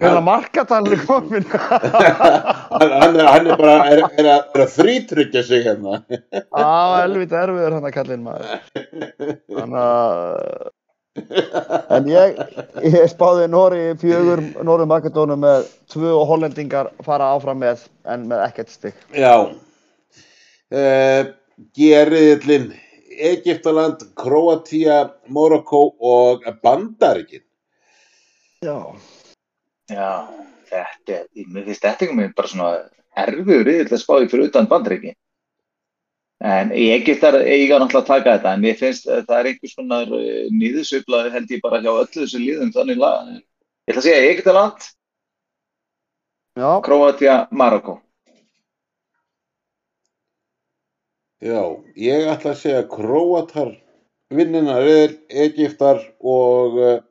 [0.00, 1.44] Þegar markatalli komin.
[1.54, 6.00] hann, er, er bara er, er, að, er að þrítryggja sig hérna.
[6.50, 8.48] Á, helvita erfiður hann að kallinn maður.
[9.54, 10.72] Þannig að,
[11.94, 12.40] en ég,
[12.88, 18.42] ég spáði Nóri fjögur, Nóri Makedónu með tvö og hollendingar fara áfram með, en með
[18.48, 19.06] ekkert stygg.
[19.14, 19.36] Já.
[20.74, 21.34] Uh,
[21.76, 22.72] Geriðlinn
[23.14, 27.44] Egyptaland, Kroatia, Morocco og Bandaríkin.
[28.64, 28.78] Já.
[29.90, 30.10] Já,
[30.70, 32.70] þetta er, mér finnst þetta einhvern veginn bara svona
[33.24, 35.14] erfiður yfir að spáði fyrir utan bandreiki.
[36.44, 39.50] En ég get þar eiga náttúrulega að taka þetta, en mér finnst að það er
[39.52, 40.14] einhvers konar
[40.58, 43.30] nýðusöfla held ég bara hjá öllu þessu líðum þannig lag.
[43.84, 44.88] Ég ætla að segja Egyptaland,
[46.54, 46.80] Já.
[46.86, 47.98] Kroatia, Marokko.
[51.44, 51.60] Já,
[52.00, 53.74] ég ætla að segja Króatar
[54.32, 57.02] vinnina er Egyptar og uh,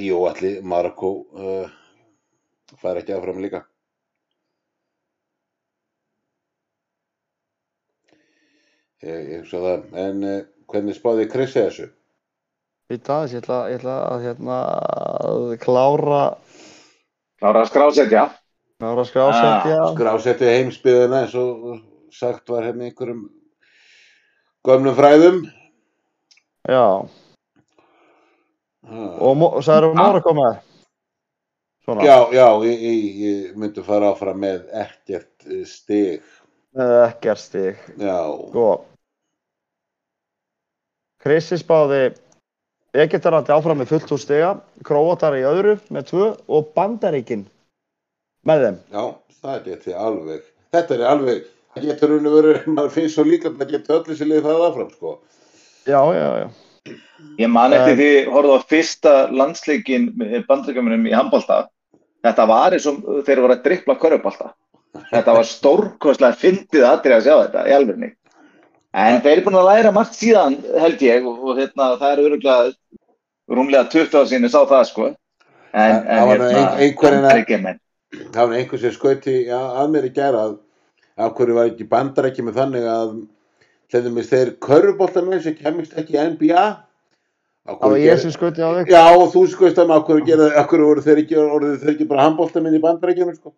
[0.00, 1.66] jú, allir Marokko uh,
[2.80, 3.60] fær ekki áfram líka.
[9.04, 10.40] Ég, ég hugsa það, en uh,
[10.72, 11.90] hvernig spáði Krissi þessu?
[12.88, 14.56] Býta aðeins, ég ætla, ég ætla að hérna
[15.28, 16.22] að klára,
[17.38, 18.24] Klára að skrásetja.
[18.80, 19.78] klára að skrásetja.
[19.92, 21.76] Skrásetti heimsbyðuna eins og
[22.14, 23.26] sagt var hérna einhverjum
[24.66, 25.42] gömlum fræðum.
[26.68, 27.08] Já.
[28.88, 30.60] Og og sagður um Móra komaði.
[31.84, 32.04] Svona.
[32.04, 36.24] Já, já, ég, ég, ég myndi fara áfram með ekkert eh, stig.
[36.76, 37.78] Ekkert stig.
[37.96, 38.18] Já,
[38.50, 38.66] Sko.
[41.24, 42.10] Krissi spáði
[42.96, 44.50] Egyptalandi áfram með fullt úr stiga,
[44.86, 47.46] Króatar í öðru með tvö og Bandaríkin
[48.48, 48.78] með þeim.
[48.92, 49.02] já,
[49.42, 50.44] það geti alveg.
[50.72, 51.48] Þetta er alveg,
[51.78, 54.64] það getur unni verið, maður finnst svo líka að það getur öll þessi lið það
[54.68, 55.14] áfram, sko.
[55.88, 56.48] Já, já, já.
[57.38, 60.06] Ég man eftir En- því, horfðu á fyrsta landsleikin
[60.48, 61.66] bandreikamunum í handbólta.
[62.24, 64.52] Þetta var eins og þeir voru að drippla körfbólta.
[65.12, 68.08] Þetta var stórkostlega fyndið aðrið að sjá þetta í alvegni.
[68.98, 72.22] En þeir eru búin að læra margt síðan, held ég, og, og hérna, það er
[72.24, 72.70] öruglega
[73.58, 75.10] rúmlega 20 ára síðan ég sá það, sko.
[75.76, 76.56] En, En það var nú ein-
[76.86, 77.78] einhverjum að- Bandaríkjamenn.
[78.32, 80.56] Það var einhver sem skauti ja, að mér í gæra að
[81.18, 83.14] af hverju var ekki bandarækja með þannig að
[83.92, 86.66] hlendum við þeir körfuboltamenn sem kemist ekki í NBA.
[87.68, 88.92] Það var ég sem skuti á þig.
[88.94, 90.22] Já, og þú skoist að maður,
[90.56, 93.52] af hverju, voru þeir ekki, orðið þeir ekki bara handbóltamenn í bandarækjunum, sko.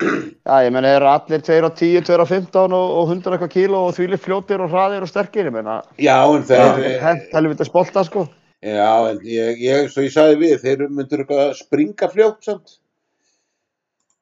[0.00, 3.34] Já, ég menna, þeir eru allir 2 á 10, 2 á 15 og, og 100
[3.36, 5.80] eitthvað kíló og þvílir fljótir og hraðir og sterkir, ég menna.
[6.00, 8.24] Já, en Það er hent helvita spolta, sko.
[8.64, 12.78] já, en ég, ég, svo ég sagði við, þeir myndur eitthvað springa fljótt samt.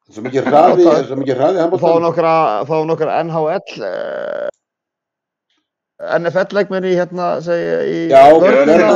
[0.09, 2.03] Svo mikið hraði, svo mikið hraði Og fá handbóltamenn.
[2.07, 2.33] nokkra,
[2.65, 4.49] fá nokkra NHL, uh,
[6.17, 8.89] NFL-leikmenn í hérna, segja, í Já, og- görðina.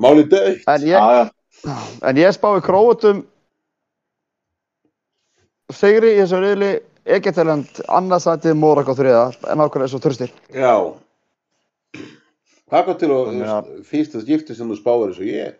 [0.00, 0.62] Máli dögt.
[0.70, 1.30] En ég.
[2.02, 3.24] En ég spái Króatum
[5.70, 6.70] Sigri í þessu riðli
[7.10, 10.72] Egyptaland annarsætið Mórak á þriða en ákveðlega svo turstir Já.
[12.70, 15.52] Hvað kom til að- fyrst að skipti sem þú spáir eins og ég?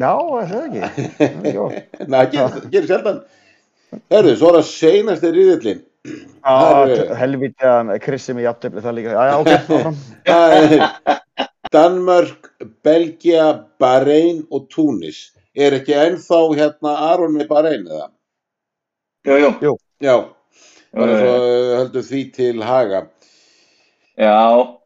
[0.00, 1.64] Já, er það ekki Jó.
[2.12, 3.18] Nei, það gerir, sjaldan.
[4.12, 4.68] Herðu, svo er það
[5.36, 5.80] riðillin.
[6.46, 9.98] Það er- Helviti að Krissi með jafntefni það líka Já, já, ok, áfram
[10.30, 10.74] Það er
[11.74, 12.48] Danmörk,
[12.86, 13.44] Belgia,
[13.82, 15.20] Bahrein og Túnis.
[15.54, 18.08] Er ekki ennþá hérna Aron með Bahrein eða?
[19.28, 19.74] Jú, jú.
[20.00, 20.14] Já,
[20.96, 21.44] bara Jú, svo jú.
[21.44, 23.04] uh, heldur því til haga.
[24.16, 24.79] Já, Eh,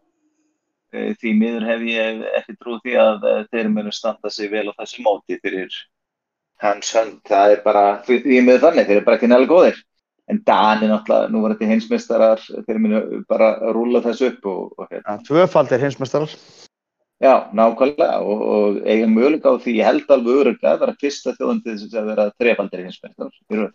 [1.21, 4.79] því miður hef ég ekki trú því að eh, þeir munu standa sig vel á
[4.79, 5.73] þessu móti fyrir
[6.63, 7.19] hans hönd.
[7.29, 9.83] Það er bara, því miður þannig, þeir eru bara ekki nægilega góðir.
[10.33, 14.87] En Dani náttúrulega, nú var þetta hinsmestarar, þeir munu bara rúla þessu upp og, og
[14.89, 15.19] hérna.
[15.19, 16.33] ja, Tvöfaldir hinsmestarar
[17.23, 21.35] Já, nákvæmlega og, og eiga möguleika á því, ég held alveg öruglega að vera fyrsta
[21.37, 23.69] þjóðandi sem að vera trefaldir röð.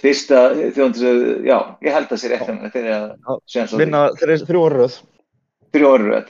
[0.00, 4.04] Fyrsta þjóðandi sem, já, ég held að sér eftir þegar Já, að séðan svo vinna
[4.20, 5.00] þrjú orður röð
[5.74, 6.28] þrjú orður röð.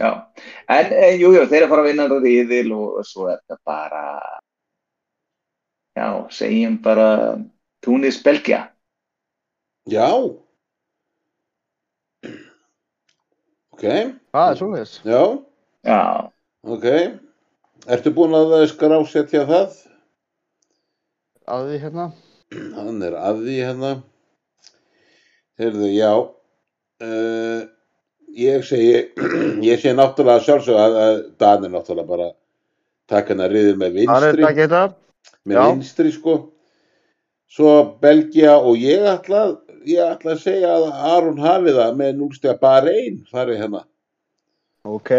[0.00, 0.08] Já,
[0.72, 3.40] en e, jú, jú, þeir eru að fara að vinna þetta riðil og svo er
[3.42, 4.04] þetta bara,
[5.98, 7.08] já, segjum bara
[7.84, 8.62] Túnis Belgia.
[9.90, 10.08] Já.
[13.72, 13.84] Ok,
[14.32, 15.22] Það er svoleiðis já,
[15.82, 16.00] Já,
[16.62, 16.86] ok.
[17.90, 19.72] Ertu búin að skrásetja það?
[21.52, 22.04] að því hérna
[22.76, 23.90] Hann er að því hérna.
[25.60, 26.12] Heyrðu, já.
[27.02, 27.64] Uh,
[28.38, 28.92] ég segi,
[29.70, 32.30] ég segi náttúrulega sjálfsög að, að Dan er náttúrulega bara
[33.10, 34.68] taka hennar riðið með Það er vinstri,
[35.46, 35.64] með já.
[35.72, 36.36] vinstri sko.
[37.52, 42.14] Svo Belgia og ég ætla, að- ég ætla að segja að Aron hafi það með
[42.20, 43.82] núlstega bara einn farið hérna.
[44.88, 45.10] Ok,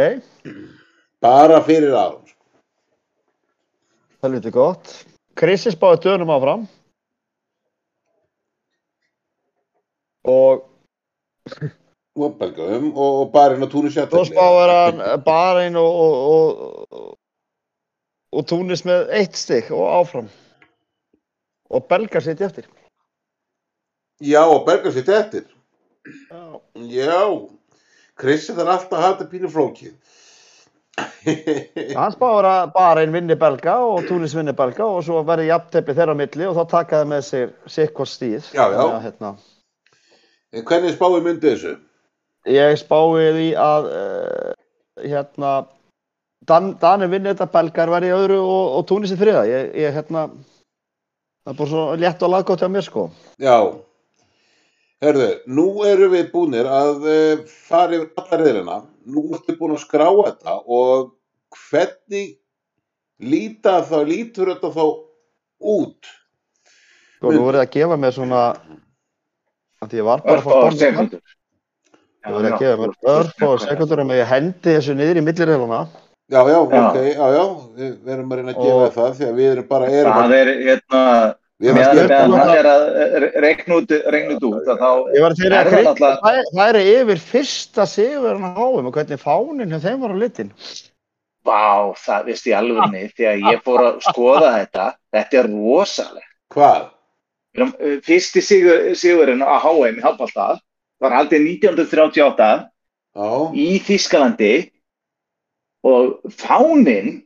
[1.24, 2.24] Bara fyrir Aron.
[2.28, 2.40] sko.
[4.24, 4.90] helviti gott
[5.36, 6.66] Krissi spáði dönum áfram
[10.24, 10.64] og
[12.14, 16.94] Og Belgia um og, og bara inn á túnu svo spáði hann Bahrein og, og,
[16.94, 17.18] og,
[18.38, 20.30] og Túnis með eitt stygg og áfram
[21.74, 22.68] og belgar sitt eftir
[24.24, 25.44] Já, og berga sitt eftir.
[26.32, 26.60] Já.
[26.88, 27.24] Já,
[28.20, 29.96] Krissi þarf alltaf að hata pínu flókið.
[31.98, 35.96] Hans spáður að bara einn vinni belga og Túnis vinni belga og svo verði jafntefli
[35.98, 38.52] þeirra á milli og þá takaði með sér sikkort stíð.
[38.54, 38.84] Já, já.
[39.08, 39.34] Hérna,
[40.54, 41.74] En hvernig spáði myndi þessu?
[42.50, 44.52] Ég spái því að uh,
[45.04, 45.54] hérna
[46.44, 49.46] Dan, Danir vinni þetta, belgar verði í öðru og, og Túnis í þriða.
[49.48, 50.26] Ég, ég hérna,
[51.44, 53.06] það er bara svo létt og laggótt hjá mér sko.
[53.40, 53.56] Já,
[55.04, 58.80] herðu, nú erum við búnir að uh, fara yfir alla reyðina.
[59.08, 61.14] Nú ertu búin að skrá þetta og
[61.70, 62.36] hvernig
[63.24, 64.84] líta þá, lítur þetta þá
[65.78, 66.12] út?
[67.20, 68.44] Sko, nú verði að gefa mér svona,
[69.80, 71.22] að því ég var bara að fá Örfáar
[72.24, 75.24] Það verði að gefa mér örf og sekundur um að ég hendi þessu niður í
[75.28, 75.80] millirreiluna.
[76.32, 76.60] Já, já, Já.
[76.64, 77.44] ok, já, já,
[77.78, 80.52] við verðum að reyna að gefa það því að við erum bara, erum Það er,
[80.64, 85.20] hérna, að meðan meðan hann er að regna út, regna út út, að þá Ég
[85.20, 89.76] Er að það náttúrulega- það, það er yfir fyrsta sigurinn að háum og hvernig fánin
[89.76, 90.52] hjá þeim var á litin.
[91.44, 96.86] Vá, það veist í alvegni þegar ég fór að skoða þetta þetta er rosalegt hvað?
[97.60, 100.54] Uh, fyrsti sigur, sigurinn á HM í handbólta
[101.04, 102.52] var haldið 1938
[103.14, 104.54] Já, í Þískalandi
[105.86, 107.20] og fánin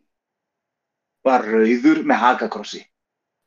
[1.27, 2.81] var rauður með hakakrossi.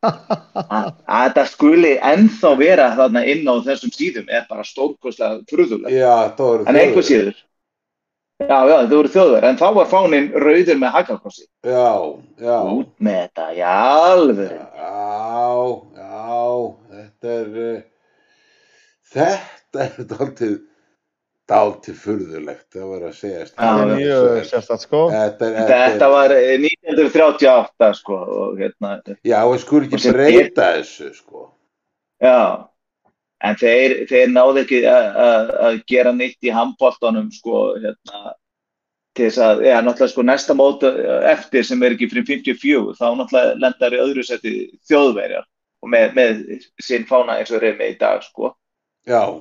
[0.07, 6.47] Þetta skuli ennþá vera þarna inn á þessum síðum er bara stórkostlega fröðulega já, það
[6.47, 7.39] voru en einhver síður.
[8.41, 11.45] Já, já, þau voru þjóður en þá var fánin rauður með hakakrossi.
[11.68, 11.93] Já,
[12.41, 13.74] já, út með þetta, já,
[14.14, 14.95] alveg já,
[16.01, 16.41] já,
[16.97, 17.81] þetta er, uh,
[19.12, 20.55] þetta er dálítið,
[21.51, 23.45] dálítið furðulegt, það var að segja.
[23.55, 25.03] Það er mjög sérstætt sko.
[25.14, 28.97] Þetta er, þetta var eh, 1938 sko og hérna,
[29.27, 31.47] Já, skulum Og ekki breyta þessu, sko.
[32.21, 32.66] já
[33.41, 38.35] en þeir, þeir náðu ekki að- að að gera neitt í handbóltanum sko hérna
[39.16, 42.93] til þess að, já, náttúrulega sko næsta mót eh, eftir sem er ekki fyrir 54
[43.01, 44.53] þá náttúrulega lendar í öðru seti
[44.91, 45.47] þjóðverjar
[45.83, 46.43] og með, með
[46.85, 48.53] sinn fána eins og með í dag sko
[49.09, 49.41] Já,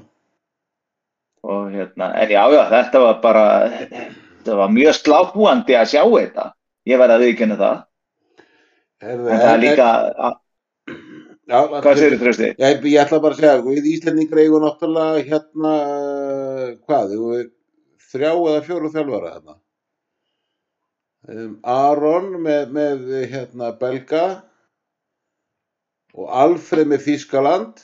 [1.47, 6.49] og hérna, en já, já, þetta var bara þetta var mjög slábúandi að sjá þetta
[6.89, 7.77] ég verði að viðkynna það
[8.99, 9.87] en það er líka,
[11.47, 12.49] já, hvað segir þú trösti?
[12.59, 15.73] Ég, ég ætla bara að segja, við Íslendingar eigum náttúrulega hérna,
[16.83, 17.15] hvað,
[18.09, 19.57] þrjá eða fjóru þjálfara þarna.
[21.29, 24.25] Um, Aron með, með hérna Belga
[26.15, 27.83] og Alfred með Þískaland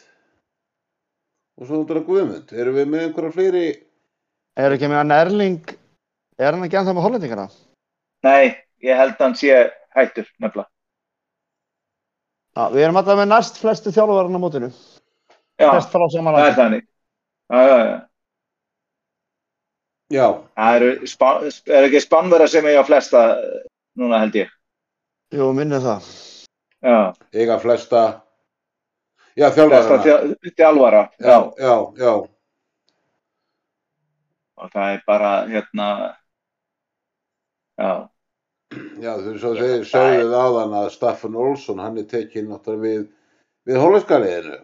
[1.59, 2.53] og svo náttúrulega Guðmund.
[2.55, 3.65] Erum við með einhverja fleiri?
[4.55, 5.75] Er ekki með hann Erling,
[6.39, 7.45] er hann ekki ennþá með hollendingana?
[8.25, 9.61] Nei, ég held að hann sé
[9.95, 10.69] hættur nefnilega.
[12.55, 14.69] Já, við erum alltaf með næst flestu þjálfarinn á mótinu.
[15.59, 16.85] Já, það er þannig.
[17.51, 17.95] Já, já, já.
[20.13, 20.25] Já,
[20.55, 21.27] Það eru, spá,
[21.65, 23.23] er ekki spannverða sem eiga flesta
[23.97, 24.51] núna held ég.
[25.33, 26.09] Jú, minnið það.
[26.85, 26.97] Já,
[27.33, 28.03] eiga flesta,
[29.37, 30.03] já flesta þjálfarana.
[30.05, 31.03] þjá- þjálfara.
[31.19, 32.13] Já, já, já,
[34.57, 35.87] Og það er bara, hérna,
[37.77, 37.89] já,
[39.03, 43.01] já, þú svo þeir sögðuð áðan að Staffan Olsson, hann er tekinn náttúrulega við,
[43.67, 44.61] við hólaskaliðinu.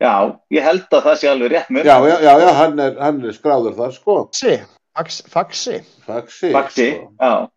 [0.00, 0.12] já,
[0.52, 1.84] ég held að það sé alveg rétt mjög.
[1.88, 4.18] Já, já, já, já, hann er, hann er skráður þar, sko.
[4.28, 4.52] Faxi,
[4.96, 5.78] Fax- Faxi.
[6.06, 6.52] Faxi.
[6.52, 7.12] Baxi, Sko.
[7.20, 7.48] já.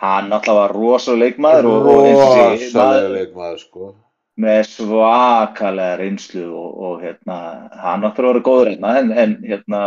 [0.00, 3.94] Hann náttúrulega var rosalega leikmaður og, og eins og sé, Rosalega maður leikmaður, sko.
[4.40, 7.36] Með svakalega reynslu og, og hérna,
[7.78, 9.82] hann náttúrulega var góður hérna, en, en hérna,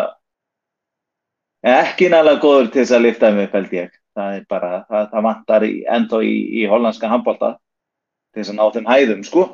[1.67, 3.95] ekki nægilega góður til þess að lifta mig, held ég.
[4.17, 7.51] Það er bara, það, það vantar í, ennþá í, í hollandska handbólta
[8.33, 9.45] til þess að ná þeim hæðum, sko.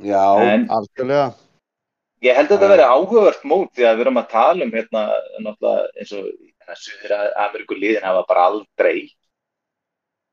[0.00, 1.30] Já, Algjörlega.
[2.20, 5.02] Ég held að þetta verði áhugavert mót því að við erum að tala um hérna
[5.40, 6.26] náttúrulega eins og
[6.80, 9.08] Suður Ameríku liðin hafa bara aldrei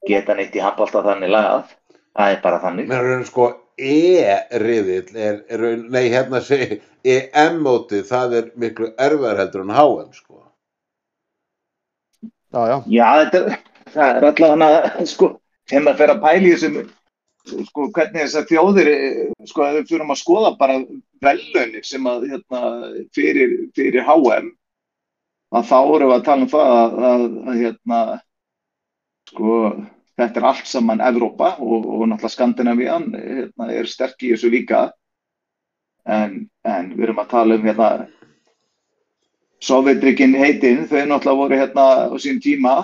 [0.07, 1.71] geta neitt í handbólta þannig lagað.
[2.17, 2.91] Það er bara þannig.
[3.07, 3.47] raun sko
[3.77, 10.07] E-riðill er, er raun, nei hérna segi EM-mótið, það er miklu erfiðar heldur en HM,
[10.17, 10.39] sko.
[12.55, 12.77] Já, já.
[12.89, 13.59] Já, þetta
[13.93, 15.29] það er allavega sko,
[15.69, 16.77] þeim að fer að pæli þessum
[17.67, 18.89] sko, hvernig þessar þjóðir
[19.47, 20.77] sko, við fyrir að skoða bara
[21.23, 22.61] velunir sem að hérna,
[23.15, 24.49] fyrir, fyrir HM
[25.55, 28.01] að þá við að tala um það að, að, að hérna
[29.31, 29.51] sko,
[30.17, 34.87] þetta er allt saman Evrópa og, og náttúrulega Skandinavían hérna, er sterk í þessu líka.
[36.07, 37.89] En, en við erum að tala um hérna
[39.63, 42.79] Sovjetrikinn heitin, þau náttúrulega voru hérna á sín tíma.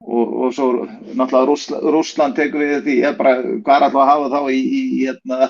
[0.00, 4.10] Og, og svo náttúrulega Rússland, Rússland tekur við því, ég bara, hvað er alltaf að
[4.10, 5.48] hafa þá í, í, hérna,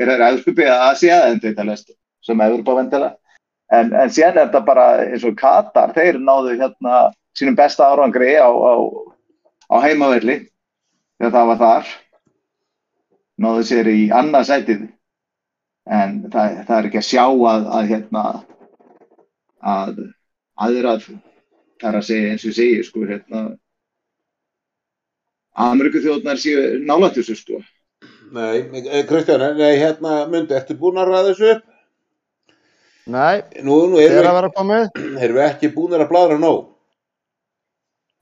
[0.00, 1.92] er það Európi eða Asia, en þetta lest,
[2.24, 3.10] sem Európa vendela,
[3.76, 7.02] en, en síðan er þetta bara eins og Katar, þeir náðu hérna
[7.36, 8.72] sínum besta árangri á, á,
[9.70, 10.36] á heimaverli,
[11.20, 11.90] þegar það var þar,
[13.40, 14.86] náðu sér í annarsætið,
[15.90, 18.24] en það, það er ekki að sjá að, að hérna,
[19.74, 20.04] að
[20.60, 21.04] aðrar,
[21.80, 23.44] það er að segja eins og segi, sko, hérna,
[25.60, 27.58] Ameríku þjóðnar séu nálægt þessu sko.
[28.32, 31.64] Nei, eh, Kristján, nei, hérna, myndi, ertu búin að ræða þessu upp?
[33.10, 34.86] Nei, Nú, nú er erum að við, komið.
[35.18, 36.69] erum við ekki búin að bladra nóg.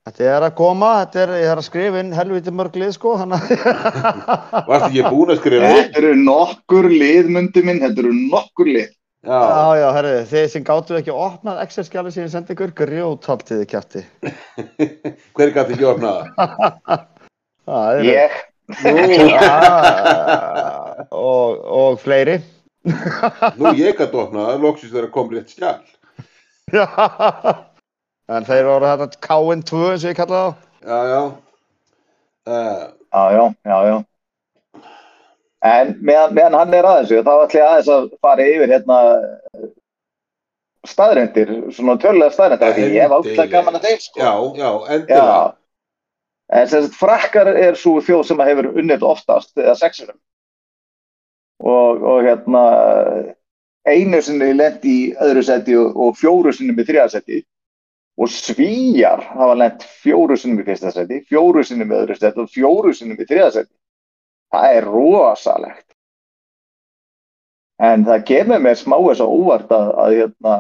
[0.09, 3.11] Þetta er að koma, þetta er, ég er að skrifa inn helviti mörg lið sko,
[3.21, 3.35] að...
[4.65, 5.73] Varst ekki búin að skrifa?
[5.75, 8.89] Þetta eru nokkur lið, myndi minn, þetta eru nokkur lið.
[9.29, 12.73] Já, Já, já, herri, þið sem gáttu ekki að opnað Excel-skjali sem ég sendi ykkur,
[12.79, 14.05] grjóthaldiði kjæfti.
[15.37, 17.05] hver gæti ekki opnað það?
[17.69, 18.07] Það er...
[18.09, 18.39] Ég,
[18.69, 18.95] Nú,
[19.37, 22.39] Já, og, og fleiri.
[23.61, 25.81] nú ég gæti opnað það, loksist þeirra kom rétt skjál.
[26.73, 26.85] Já,
[28.29, 30.69] en þeir voru þetta KN2 eins og ég kalla þá.
[30.89, 31.23] Já, já.
[32.49, 33.99] Uh, já, já, já, já.
[35.69, 38.99] En meðan, meðan hann er aðeins, þá ætlum ég aðeins að fara yfir hérna
[40.87, 44.21] staðrendir, svona tölulega staðrendir, því ég hef ákveðlega gaman að þeim sko.
[44.23, 45.41] já, já, endilega.
[45.41, 45.57] Já.
[46.49, 50.17] En sem sagt, frakkar er svo þjóð sem hefur unnið oftast, eða sexunum.
[51.59, 52.63] Og, og hérna,
[53.89, 57.43] einu sinni lent í öðru seti og, og fjóru sinni í þriða seti.
[58.19, 62.51] Og svíjar hafa lent fjóru sinni í fyrsta seti, fjóru sinni í öðru seti og
[62.51, 63.71] fjóru sinni í þriða seti.
[64.53, 65.87] Það er rosalegt.
[67.79, 70.55] En það kemur mér smá þess að óvart að, að hérna,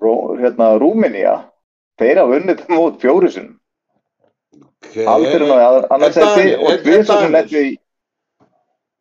[0.00, 1.34] Ró, hérna Rúmenía,
[2.00, 3.54] þeir hafa unnið það mót fjóru sinni.
[4.84, 5.04] Okay.
[5.08, 7.34] Aldrei náðu annars seti og en tvisar sem Danir?
[7.36, 7.70] lett við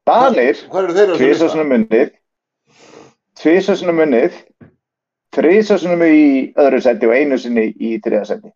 [0.08, 0.84] Danir, Hvað
[5.34, 8.52] sem í öðru seti og einu sinni í þriða seti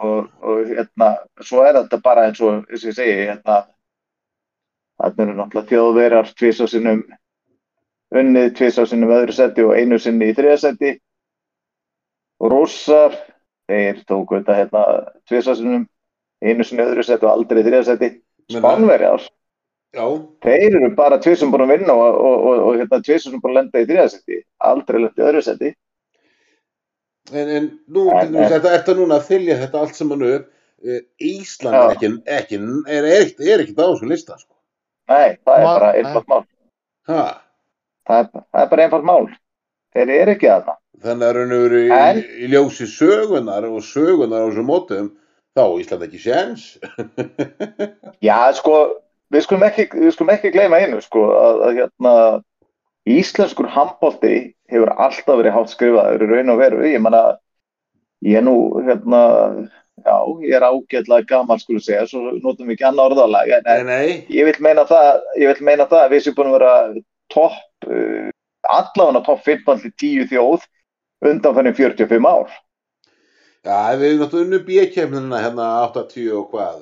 [0.00, 1.10] og, og hérna
[1.44, 3.64] svo er þetta bara eins og eins og ég segi hérna
[5.00, 7.02] þarna eru náttúrulega þjóðverjar tvisar sinnum
[8.20, 10.94] unnið tvisar sinnum öðru seti og einu sinni í þriða seti
[12.40, 13.16] og rússar
[13.70, 14.84] þeir tóku þetta hérna
[15.28, 15.86] tvisar sinnum
[16.40, 18.10] einu sinni í öðru seti og aldrei í þriða seti
[18.50, 19.22] Spánverjar,
[19.90, 20.04] Já,
[20.46, 23.58] þeir eru bara tvisum búin að vinna og, og, og, og hérna tvisum búin að
[23.58, 24.36] lenda í þriðasetti,
[24.70, 25.70] aldrei lenda í öðru seti.
[27.32, 30.48] en, en nú, En- til dæmis, þetta ertu núna að þylja þetta allt saman upp.
[30.80, 31.80] Eh, Ísland Já.
[31.82, 34.54] er ekki, ekki, er, er, er ekki á þessu lista, sko.
[35.10, 36.44] Nei, það er Ma- bara einfalt mál.
[37.10, 37.24] Ha,
[38.08, 39.26] Það er, það er bara einfalt mál.
[39.94, 40.76] Þeir eru ekki aðna.
[41.04, 45.10] þannig að raun og veru í, En- í ljósi sögunar og sögunar á þessu mótum,
[45.56, 46.64] þá á Ísland ekki séns.
[48.26, 48.78] Já, sko,
[49.34, 52.14] við skulum ekki, við skulum ekki gleyma einu, sko, að, að hérna,
[53.10, 54.34] íslenskur handbólti
[54.70, 56.82] hefur alltaf verið hátt skrifaður í raun og veru.
[56.86, 57.22] Ég manna,
[58.26, 58.56] ég er nú,
[58.86, 59.22] hérna,
[60.04, 63.86] já, ég er ágætlega gammal, skulle segja, svo notum við ekki annað orðalag, en, Nei,
[63.88, 66.74] nei, ég vil meina það, ég vil meina það að við séum búin að vera
[67.32, 68.28] topp, uh,
[68.70, 70.68] allavega topp 15 til 10 þjóð
[71.30, 72.58] undan fyrir 45 ár.
[73.64, 76.80] já, við erum náttúrulega unnu bíkjefnina hérna 80 og hvað,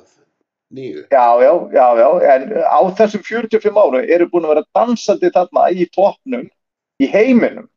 [0.75, 1.07] nýju.
[1.13, 5.67] Já, já, já, já, en á þessum 45 áru eru búin að vera dansandi þarna
[5.73, 6.47] í toppnum
[6.99, 7.69] í heiminum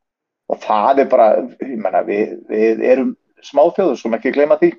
[0.51, 1.27] og það er bara,
[1.63, 3.15] ég menna, við, við erum
[3.45, 4.73] smáþjóður, skulum ekki gleyma því.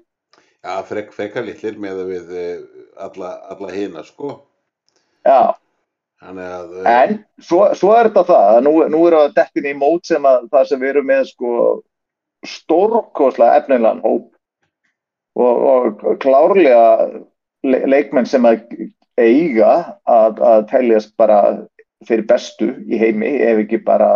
[0.63, 2.59] Já, frek, frekar litlir með við eh,
[3.03, 4.37] alla, alla hina, sko.
[5.27, 5.55] Já,
[6.23, 9.75] að, eh, en svo, svo er þetta það, að nú, nú erum við dettin í
[9.79, 11.57] mót sem að það sem við erum með sko
[12.47, 14.29] stórkoslega efnilegan hóp
[15.39, 16.85] og, og klárlega
[17.63, 18.63] le leikmenn sem að
[19.21, 19.73] eiga
[20.09, 21.37] að, að teljast bara
[22.09, 24.09] fyrir bestu í heimi ef ekki bara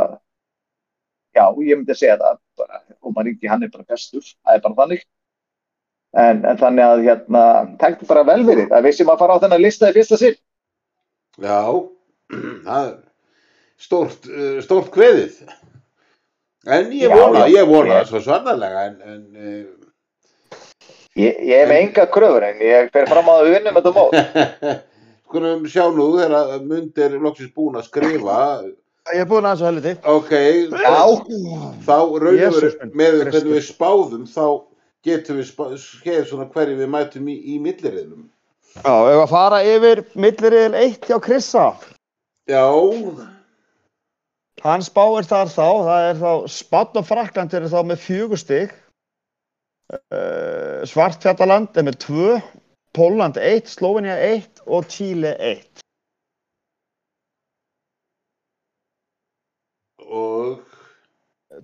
[1.36, 4.54] já, ég myndi að segja það bara, og maður ekki, hann er bara bestur það
[4.56, 5.04] er bara þannig
[6.16, 7.42] en, en þannig að hérna,
[7.82, 10.18] tektu bara vel við þig að við sem að fara á þennan lista í fyrsta
[10.22, 10.38] sinn
[11.44, 11.60] já,
[12.66, 12.94] það er
[13.76, 15.34] stórt, eh, stórt kveðið.
[16.66, 19.66] En ég Já, vona, já, ég vona ég- svo sannarlega, en, en eh,
[21.16, 24.82] Ég, ég hef enga kröfur en ég fer fram að við vinnum þetta mót.
[25.26, 28.40] Skulum sjá nú þegar mundir loksins búin að skrifa
[29.14, 29.92] Ég er búinn að þessu helviti.
[30.10, 30.32] ok,
[31.86, 34.46] þá raun og veru Jesús minn, með hvernig við spáðum þá
[35.06, 38.24] getum við spá, skeið svona hverju við mætum í, í milliriðlum
[38.76, 41.66] Já, ef að fara yfir milliriðil 1 hjá Krissa.
[42.50, 42.66] já,
[44.64, 48.40] Hann spáir þar þá, það er þá, Spánn og Frakland eru þá með fjögur
[49.86, 50.00] stig.
[50.10, 52.40] Uh, Svartfjallaland er með 2,
[52.96, 55.82] Pólland 1, Slovenia 1 og Chile 1.
[60.06, 60.62] Og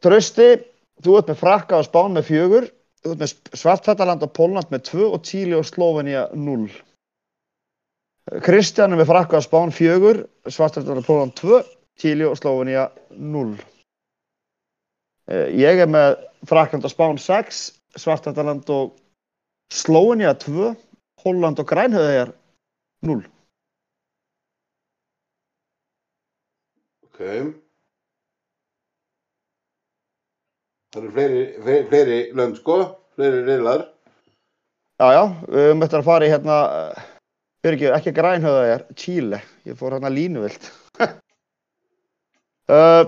[0.03, 0.57] Trausti,
[1.03, 2.63] þú ert með Frakka og Spán með 4,
[3.03, 6.71] þú ert með Svartfjallaland og Pólland með 2 og Chile og Slovenia 0.
[8.43, 11.63] Kristján er með Frakka og Spán 4, Svartfjallaland og Pólland 2,
[11.99, 13.57] Chile og Slovenia 0.
[15.31, 16.19] Uh, ég er með
[16.51, 18.97] Frakland og Spán 6, Svartfjallaland og
[19.73, 20.73] Slovenia 2,
[21.25, 22.33] Holland og Grænhöðegar
[23.03, 23.23] 0.
[27.23, 27.55] ok.
[30.93, 32.77] Það eru fleiri, fleiri, fleiri lönd sko,
[33.17, 33.87] fleiri riðlar.
[35.01, 36.57] Já, já, við eftir að fara í hérna,
[37.65, 40.69] fyrir ekki, grænhöðaðjar, Chile, ég fór hérna línuvilt.
[42.75, 43.05] uh,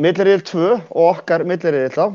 [0.00, 2.06] milliriðil 2 og okkar milliriðil þá.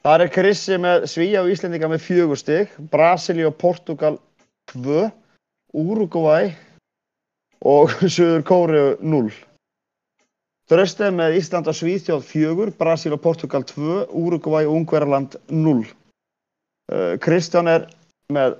[0.00, 4.16] Þar er Krissi með Svíja og Íslendinga með fjögur stig, Brasili og Portugal
[4.72, 5.10] 2,
[5.76, 6.54] Uruguay
[7.68, 9.28] og Suður Kóru 0.
[10.70, 15.84] Þröst er með Ísland og Svíþjóð 4, Brasil og Portugal 2, Uruguay og Ungverjaland 0.
[16.90, 17.88] Uh, Kristján er
[18.32, 18.56] með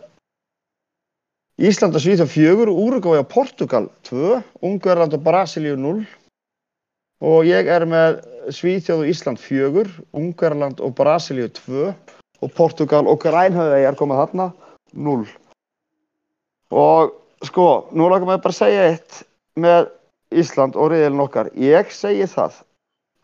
[1.57, 6.05] Ísland og Svíþjóð 4, Uruguay og Portugal 2, Ungverjaland og Brasilíu 0
[7.21, 8.21] og ég er með
[8.55, 9.85] Svíþjóð og Ísland 4,
[10.17, 11.87] Ungverjaland og Brasilíu 2
[12.41, 14.51] og Portugal og Grænhöðei er komað þarna
[14.93, 15.25] 0
[16.71, 19.23] og sko, nú langar maður bara að segja eitt
[19.61, 19.89] með
[20.31, 21.51] Ísland og riðilin okkar.
[21.59, 22.61] Ég segi það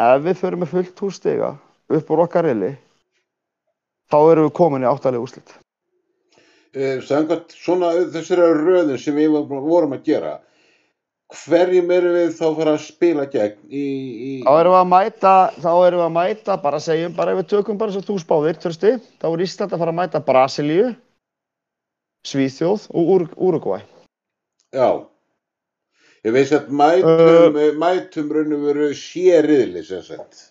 [0.02, 1.52] ef við förum með fullt hússtiga
[1.86, 2.72] upp úr okkar riðli
[4.10, 5.54] þá erum við komin í áttalega úrslit.
[6.76, 10.34] Eh, Samkvæmt svona þessari röðun sem við vorum að gera,
[11.34, 13.82] hverjum erum við þá að fara að spila gegn í...
[13.82, 14.30] í...
[14.46, 17.48] þá erum við að mæta þá erum við að mæta, bara segjum bara ef við
[17.50, 20.92] tökum bara svo þú spáðir, þurfti þá er Ísland að fara að mæta Brasilíu
[22.26, 23.80] Svíþjóð og Úrugvæ
[24.74, 25.06] Já.
[26.26, 30.48] Ég veist að mætum, uh, mætum raun og veru sériðli sem sagt.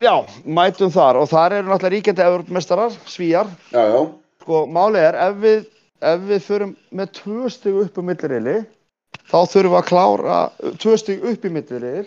[0.00, 4.00] já, mætum þar og þar eru náttúrulega ríkjandi Evropamestarar, Svíjar Já, já.
[4.40, 5.64] sko, máli er ef við,
[6.00, 8.60] ef við förum með tvö stig upp á millirili
[9.30, 10.40] þá þurfum við að klára
[10.82, 12.04] tvö stig upp í millirili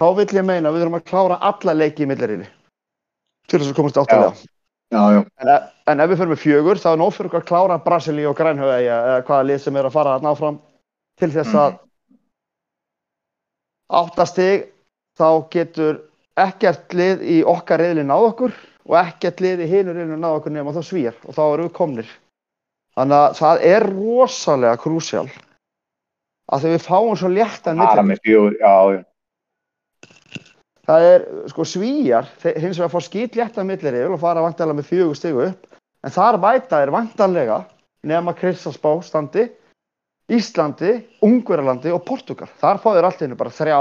[0.00, 2.48] þá vill ég meina við þurfum að klára alla leiki í millirili
[3.48, 4.34] til þess að komast áttalega
[4.94, 5.20] Já, já.
[5.40, 7.78] en, e- en ef við förum með fjögur þá er nóg fyrir okkur að klára
[7.82, 10.58] Brasilíu og Grænhöfæja eða hvaða lið sem er að fara að ná fram
[11.18, 11.78] til þess að
[14.00, 14.68] áttastig
[15.18, 15.98] þá getur
[16.44, 18.54] ekkert lið í okkar reyðli náð okkur
[18.84, 21.74] og ekkert lið í hinur reyðli náð okkur nema þá svíjar og þá erum við
[21.78, 22.08] komnir.
[22.94, 25.26] Þannig að það er rosalega krúsjál
[26.52, 30.10] að þegar við fáum svo léttan Bara milli með fjögur, já, já.
[30.84, 34.90] það er sko svíjar þeir- hins vegar fá skýt léttan milli og fara vantanlega með
[34.90, 35.66] fjögur stigu upp.
[36.04, 37.64] En þar mæta er vantanlega
[38.04, 39.48] nema Kristansbá standi
[40.28, 43.80] Íslandi, Ungverjalandi og Portugal þar fá þeir allt í einu bara þrjá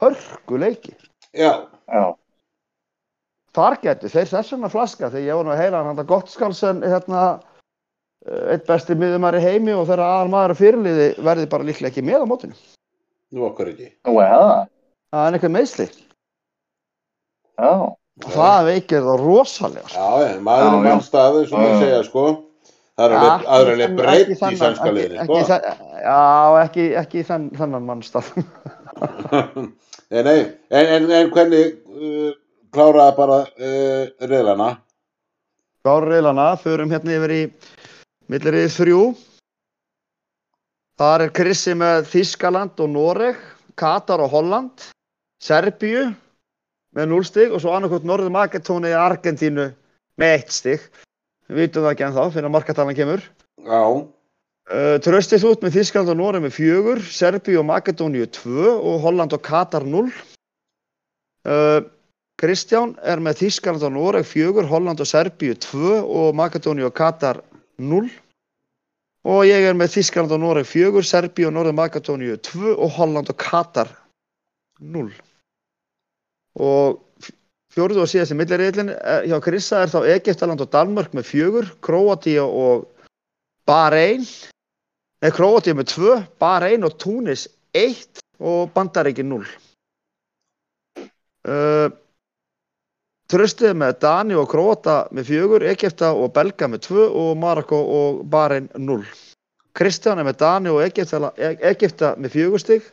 [0.00, 0.92] hörkuleiki.
[1.34, 2.14] Já, já.
[3.56, 7.22] þar getur þeir þess vegna flaska þegar ég var nú að heyra hann Gottskálsen hérna
[8.26, 11.92] eh, eitt besti miðumar í heimi og þegar aðal maður að fyrirliði verði bara líklega
[11.92, 12.58] ekki með á mótinu
[13.34, 13.90] nú okkur ekki.
[14.06, 14.66] Nú er það.
[15.12, 15.86] það er einhver meðsli
[17.56, 17.70] Já.
[18.24, 19.88] og það veikir það rosalega.
[19.92, 20.84] Já, en maður er já.
[20.86, 21.80] mann staðu, sem maður já.
[21.84, 22.26] segja, sko.
[22.96, 25.56] Það er Ja, alveg, er alveg breytt í sænska ekki sko.
[26.00, 26.20] Já,
[26.62, 28.30] ekki, ekki þann, þannan mannstaf
[30.12, 30.38] nei, nei,
[30.70, 32.30] en, en, en hvernig uh,
[32.72, 34.70] kláraði bara uh, riðlana?
[35.86, 37.42] Gáru reylana, förum hérna yfir í
[38.32, 39.00] millirið þrjú.
[40.96, 43.40] Þar er Krissi með Þískaland og Noreg,
[43.76, 44.86] Katar og Holland,
[45.42, 46.08] Serbíu
[46.96, 49.68] með 0 stig og svo annarkot Norður Maketóni í Argentínu
[50.16, 50.86] með 1 stig.
[51.46, 53.26] Við vitum það ekki ennþá fyrir að markatalan kemur.
[53.66, 53.82] Já,
[54.66, 59.36] Uh, Tröstið út með Þískaland og Noreg með 4, Serbíu og Makedóníu 2 og Holland
[59.36, 60.08] og Katar 0.
[61.46, 61.86] Uh,
[62.34, 67.38] Kristján er með Þískaland og Noreg 4, Holland og Serbíu 2 og Makedóníu og Katar
[67.38, 67.55] 0.
[69.26, 73.32] Og ég er með Þískaland og Noreg 4, Serbíu og Norður Makedóníu 2 og Holland
[73.32, 73.90] og Katar
[74.78, 75.08] 0.
[76.62, 77.00] Og
[77.74, 78.92] fjórðu og síðast í milliriðlinn
[79.28, 82.86] hjá Krissa er þá Egyptaland og Danmörk með 4, Króatíu og
[83.66, 84.24] Bahrein
[85.24, 89.46] Nei, Króatíu með 2, Bahrein og Túnis 1 og Bandaríki 0.
[91.46, 91.88] Uh,
[93.32, 98.20] Tröstið með Dani og Króata með 4, Egypta og Belga með 2 og Marokko og
[98.30, 99.00] Bahrein 0.
[99.76, 101.32] Kristján er með Dani og Egypta,
[101.72, 102.86] Egypta með 4 stig,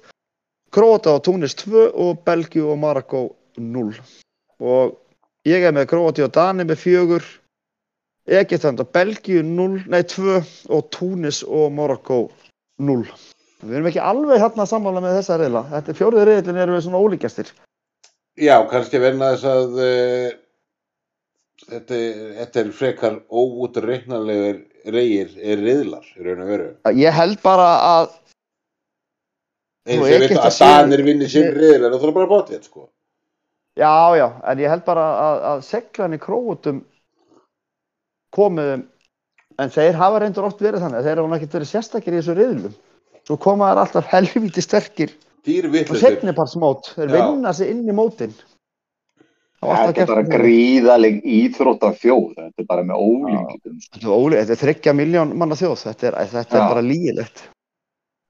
[0.73, 3.27] Króata og Túnis 2 og Belgi og Marokko
[3.61, 3.93] 0.
[4.63, 4.99] Og
[5.43, 7.23] Ég er með Króati og Dani með fjögur.
[8.23, 10.37] Egyptaland og Belgíu 0, nei 2
[10.71, 12.19] og Túnis og Morocco
[12.79, 13.01] 0.
[13.59, 15.65] Við erum ekki alveg hérna sammála með þessa reyla.
[15.73, 17.51] Þetta er fjórið reyðlinn erum við svona ólíkjastir.
[18.39, 20.29] Já, kannski verna þess að uh,
[21.67, 21.99] þetta,
[22.39, 24.63] þetta er frekar óútreiknarlegur
[24.93, 26.69] reyir er riðlar í raun og veru.
[26.97, 28.11] Ég held bara að
[29.83, 32.87] Eins og ég veit að Danir vinni sinn riðlar og það er bara bótið, sko.
[33.75, 36.81] Já, já, en ég held bara að, að seglan í króutum
[38.33, 38.85] komuðum,
[39.59, 42.37] en þeir hafa reyndur oft verið þannig að þeir hafa ekkert verið sérstakir í þessu
[42.37, 42.77] riðlum.
[43.27, 45.13] Svo koma þær alltaf helvíti sterkir
[45.43, 46.15] Dýr og vitlusir.
[46.15, 48.33] setniparsmót, þeir vinna sig inn í mótin.
[49.63, 52.33] Þetta er bara gríðaleg íþrótta þjóð.
[52.37, 53.77] Þetta er bara með ólíkitum.
[53.79, 53.93] sko.
[53.95, 57.45] Þetta er óli, þetta er þryggja miljón manna þjóð, þetta er, þetta er bara lígilegt.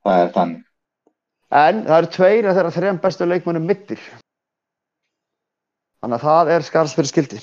[0.03, 0.61] Það er þannig.
[1.53, 4.05] En það eru tveir af þeirra þrejum bestu leikmönnum mittir.
[6.01, 7.41] Þannig að það er skars fyrir skildi.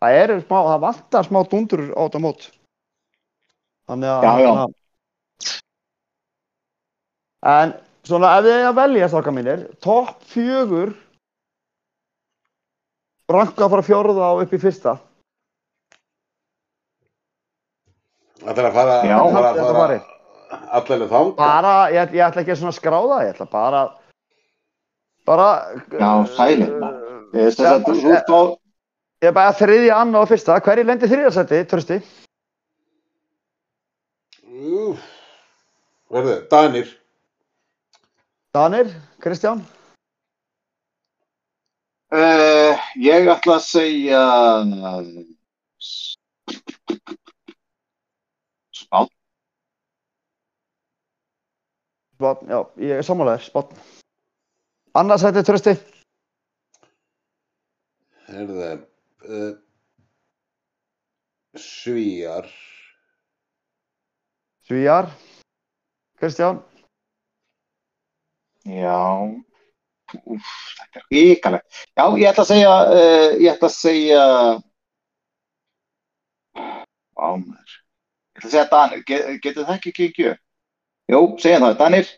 [0.00, 2.48] Það eru smá, það vantar smá dundur á þetta mót.
[3.88, 4.22] Þannig að...
[4.24, 4.52] Já, já.
[7.50, 7.72] En
[8.06, 10.94] svona ef þið eiga að velja stráka mínir, topp fjögur
[13.30, 14.96] ranka frá fjórða og upp í fyrsta.
[18.40, 19.16] Það er að fara, Já.
[19.20, 19.98] að fara, Þetta að fara
[20.70, 21.34] allavega þanga.
[21.38, 23.82] Bara, ég, ég ætla ekki að skráða, ég ætla bara
[25.30, 25.48] bara...
[25.92, 27.20] Já, sælir, maður.
[27.36, 28.56] Ég.
[29.20, 30.56] Ég er bara þriðja, annað og fyrsta.
[30.64, 31.98] Hverju lendi þriðarsætti, trösti?
[34.50, 35.04] Úf.
[36.10, 36.88] Verðu, Danir.
[38.54, 38.88] Danir,
[39.22, 39.60] Kristján?
[42.10, 44.22] Uh, ég ætla að segja...
[48.74, 49.12] Spátt.
[52.18, 53.78] Spotn, já, ég er sammálaður, spotn.
[54.98, 55.76] Annarsætti, trösti?
[58.26, 58.72] Herðu,
[59.30, 59.54] uh,
[61.54, 62.50] Svíjar.
[64.66, 65.14] Svíjar?
[66.18, 66.58] Kristján?
[68.70, 69.00] Já.
[70.26, 70.48] Úf,
[70.78, 71.80] þetta er ríkalegt.
[71.98, 72.72] Já, ég ætla að segja...
[72.90, 74.24] Uh, ég ætla að segja...
[77.20, 77.76] Á, maður.
[77.76, 79.04] Ég ætla að segja Danir.
[79.06, 80.32] Get, getur það ekki gengið?
[80.32, 80.42] upp?
[81.10, 81.76] Jú, segja það.
[81.80, 82.10] Danir.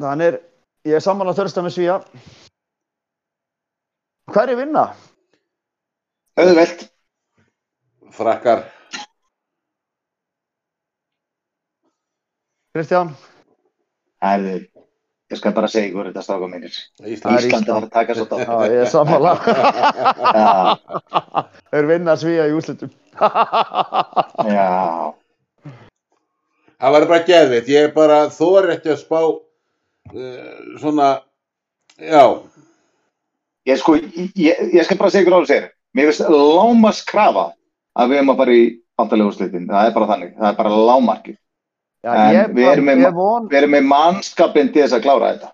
[0.00, 0.40] Danir,
[0.88, 1.96] ég er sammálaður trösta með Svíja.
[4.30, 4.84] Hverju vinna?
[6.40, 6.86] Auðvelt.
[8.14, 8.68] Frakkar.
[12.70, 13.10] Kristján?
[14.22, 14.60] Herðu,
[15.30, 16.76] ég skal bara segja ykkur þetta stráka mínir.
[16.98, 17.46] Það Ísland.
[17.46, 18.58] Ísland er að að taka svo Já, þetta.
[18.72, 19.44] ég er sammálaður.
[20.40, 22.92] Já, Þeir vinna Svíja í úslitum.
[24.56, 24.70] já.
[26.80, 27.68] Það var bara geðvitt.
[27.70, 31.10] Ég er bara þor ekki að spá uh, svona,
[32.00, 32.24] já,
[33.68, 35.68] Ég sko, ég, ég skal bara segja ykkur alveg segir.
[35.96, 37.50] Mér finnst lámas krafa
[37.98, 38.64] að við erum að fara í
[38.98, 39.66] bandalega úrslitin.
[39.68, 40.32] Það er bara þannig.
[40.38, 41.36] Það er bara lámarkið.
[42.04, 45.32] Já, En við erum með- ég von, Við erum með mannskapin til þess að klára
[45.34, 45.50] þetta.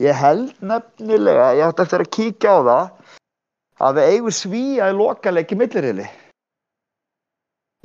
[0.00, 2.90] Ég held nefnilega, ég átti eftir að kíkja á það,
[3.80, 6.08] að við eigum svíja í lokaleik í millirili.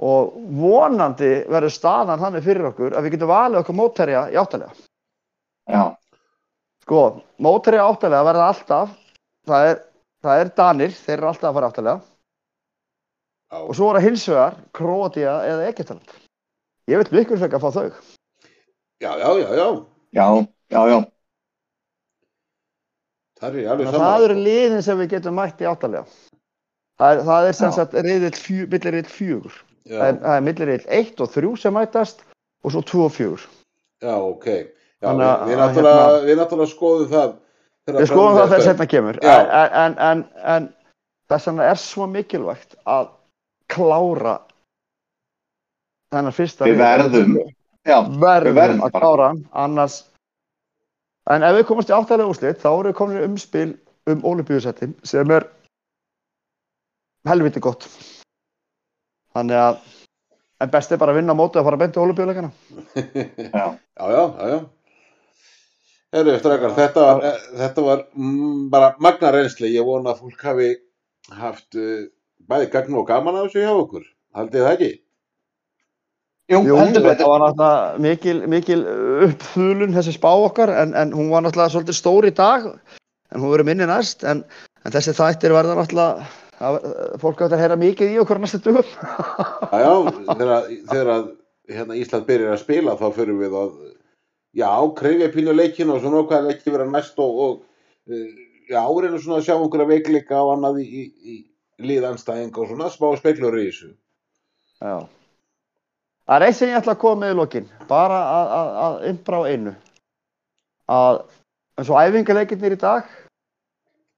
[0.01, 4.73] Og vonandi verður staðan þannig fyrir okkur að við getum valið okkur mótherja í áttalega.
[5.71, 5.83] Já,
[6.85, 8.89] Sko, mótherja áttalega verða alltaf,
[9.47, 9.79] það er,
[10.25, 12.01] það er Danir, þeir eru alltaf að fara áttalega.
[13.51, 13.57] já.
[13.61, 16.13] Og svo er það hins vegar Króatia eða Egyptaland.
[16.91, 17.87] Ég vil miklu frekar fá þau.
[19.01, 19.67] Já, já, já, já.
[20.15, 20.25] já,
[20.71, 20.99] já, já.
[23.41, 24.05] Það er alveg að saman.
[24.05, 26.05] það eru liðin sem við getum mætt í áttalega.
[26.95, 29.57] Það er, það er sem sagt millirill fjögur.
[29.89, 32.23] Það er, er millirill 1 og 3 sem mætast
[32.65, 33.49] og svo 2 og 4.
[34.05, 34.47] já, ok.
[35.03, 37.33] Já, Þannig við, að- við, að náttúrulega, hérna- við náttúrulega skoðum það.
[37.91, 39.19] Við skoðum það þegar setna kemur.
[39.21, 39.51] En,
[39.83, 40.23] en, en,
[40.55, 40.69] en
[41.29, 43.11] þess vegna er svo mikilvægt að
[43.75, 44.37] klára
[46.15, 47.37] þennan fyrsta Við verðum.
[47.85, 49.97] Já, verðum, við verðum að klára hann annars
[51.31, 53.67] en ef við komumst í áttalega úrslit þá eru við komin í umspil
[54.11, 55.47] um olimpíusettin sem er
[57.29, 57.87] helviti gott
[59.35, 59.83] þannig að
[60.63, 62.51] en best er bara að vinna á móti að fara beint í olimpíuleikana
[63.59, 63.65] já.
[63.75, 64.59] Já, já, já, já.
[66.15, 69.73] Herru, strákar, þetta var, eh, þetta var mm, bara magna reynsli.
[69.73, 70.69] Ég vona að fólk hafi
[71.35, 72.05] haft uh,
[72.47, 74.05] bæði gagn og gaman af þessu hjá okkur.
[74.37, 74.89] Haldið það ekki?
[76.51, 78.81] Jú, Jú, þetta var náttúrulega mikil, mikil
[79.25, 83.49] uppþulun þessi spá okkar en, en hún var náttúrulega svolítið stór í dag en hún
[83.49, 84.43] verður minni næst en,
[84.85, 86.27] en þessi þættir verða náttúrulega
[86.61, 86.77] að,
[87.23, 89.91] fólk átt að heyra mikið í okkur á næstu dugum Já,
[90.29, 91.25] þegar, þegar að,
[91.73, 93.73] hérna, Ísland byrjar að spila þá fyrir við að,
[94.61, 94.69] já,
[95.01, 99.41] krefja pínu leikina og svona okkar ekki vera næst og, og uh, já, reyna svona
[99.41, 101.37] að sjá einhverja veikleika og annað í, í, í,
[101.85, 103.89] liðanstæðing og svona smá speklur í þessu.
[104.79, 104.95] Já.
[106.25, 108.95] Það er eitt sem ég ætla að koma með í lokin, bara að, að, að
[109.11, 109.73] innbrá einu.
[110.89, 111.19] Að
[111.77, 113.11] eins og æfingarleikirnir í dag,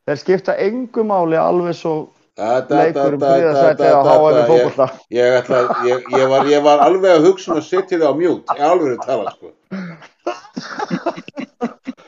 [0.07, 1.95] þeir skipta engu máli alveg svo
[2.37, 5.15] Da, da, da, leikur um da, da, þriðasæti da, á HM í da, ég-.
[5.17, 5.47] Ég,
[5.89, 8.65] ég, ég, var, ég var alveg að hugsa um að setja þið á mjút, ég
[8.67, 9.49] alveg að tala sko.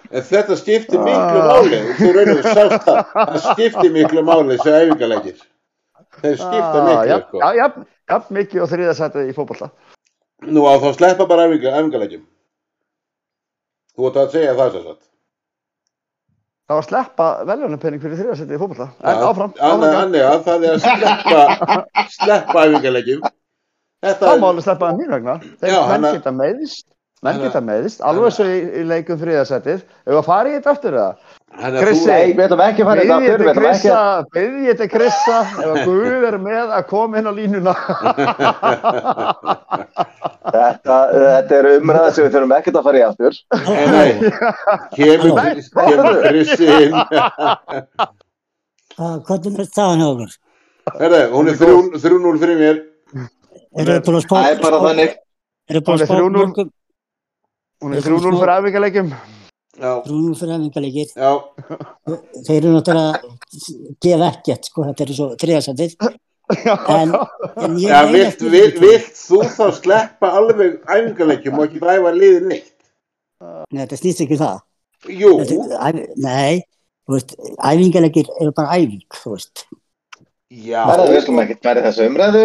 [0.09, 1.49] En þetta skiptir miklu Ah.
[1.49, 5.41] máli, þú reynir að sást það, það skiptir miklu máli þessi æfingarleikir.
[6.21, 7.41] Þeir skipta Ah, miklu sko.
[7.41, 9.71] Já, jafn, jafn mikið og þriðasæti í fótbolta.
[10.48, 12.22] Nú á þá sleppa bara æfinga, æfingarleikjum.
[13.98, 15.02] Þú ert að segja það sem sagt.
[16.70, 18.88] Það var að sleppa veljónupenning fyrir þriðasæti í fótbolta.
[19.10, 21.80] En áfram, Annað annað að það er að sleppa,
[22.20, 23.24] sleppa æfingarleikjum.
[24.06, 25.36] Þetta Það er, má alveg sleppa það mín vegna.
[25.60, 26.86] Þeir Já, menn geta meðist,
[27.26, 29.82] menn hann að- geta meðist, alveg svo í, í leikum þriðasætið.
[30.07, 31.10] Ef að fara í þetta aftur eða?
[31.57, 34.27] Hann að Krissi, við ætlum ekki að fara þetta aftur, til við ætlum ekki að...
[34.35, 37.73] byðið til Krissa ef að Guð er með að koma inn á línuna.
[40.49, 43.34] Þetta, þetta er umræða sem við þurfum ekkert að fara í aftur.
[43.93, 44.11] nei,
[44.95, 45.31] kemur,
[46.26, 46.95] Krissi inn.
[48.99, 50.31] Hvað- Hvernig er staðan hjá okkur?
[50.99, 52.80] Herðu, hún er 3-0 fyrir mér.
[53.19, 54.09] Að?
[54.09, 55.11] Það er bara þannig.
[55.69, 56.31] Eru þið búin Hún að er spá 3-0.
[56.39, 56.69] mörgum?
[57.84, 59.11] Hún er 3-0 fyrir afvíkalegjum.
[59.80, 61.11] Já, 3-0 fyrir hefingarleikir.
[61.15, 61.31] já,
[62.47, 63.22] Þeir eru náttúrulega að
[64.03, 65.95] gefa ekkert, sko, þetta er svo þriðarsætið.
[66.49, 67.11] En,
[67.61, 72.14] en ég já meina vilt, vilt, vilt þú þá sleppa alveg æfingarleikjum og ekki dæfa
[72.15, 72.72] liðið neitt?
[73.69, 74.57] Nei, þetta snýst ekki um það.
[75.15, 76.56] Jú, Þetta, æf- nei,
[77.07, 77.35] þú veist,
[77.69, 79.64] æfingarleikir eru bara æfing, þú veist.
[80.49, 80.81] já.
[80.89, 82.43] Það er við ætlum ekki að í þessu umræðu.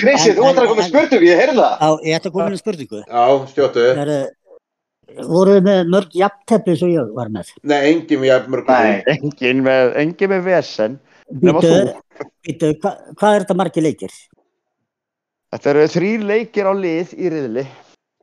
[0.00, 1.74] Krissi, þú ætlar að koma með spurningu, ég heyrði það.
[1.82, 3.02] Á, ég ætla að koma spurningu.
[3.02, 3.82] já, stjóttu.
[3.90, 4.18] Það eru,
[5.28, 7.50] voru með mörg jafntefni svo ég var með?
[7.68, 8.74] Nei, engin jafn mörgum.
[8.74, 10.98] Nei, Engin með, engin með vesen.
[11.42, 11.72] Býtu,
[12.44, 14.14] býtu, hva, hvað er þetta margir leikir?
[15.52, 17.64] Þetta eru þrýr leikir á lið í riðli.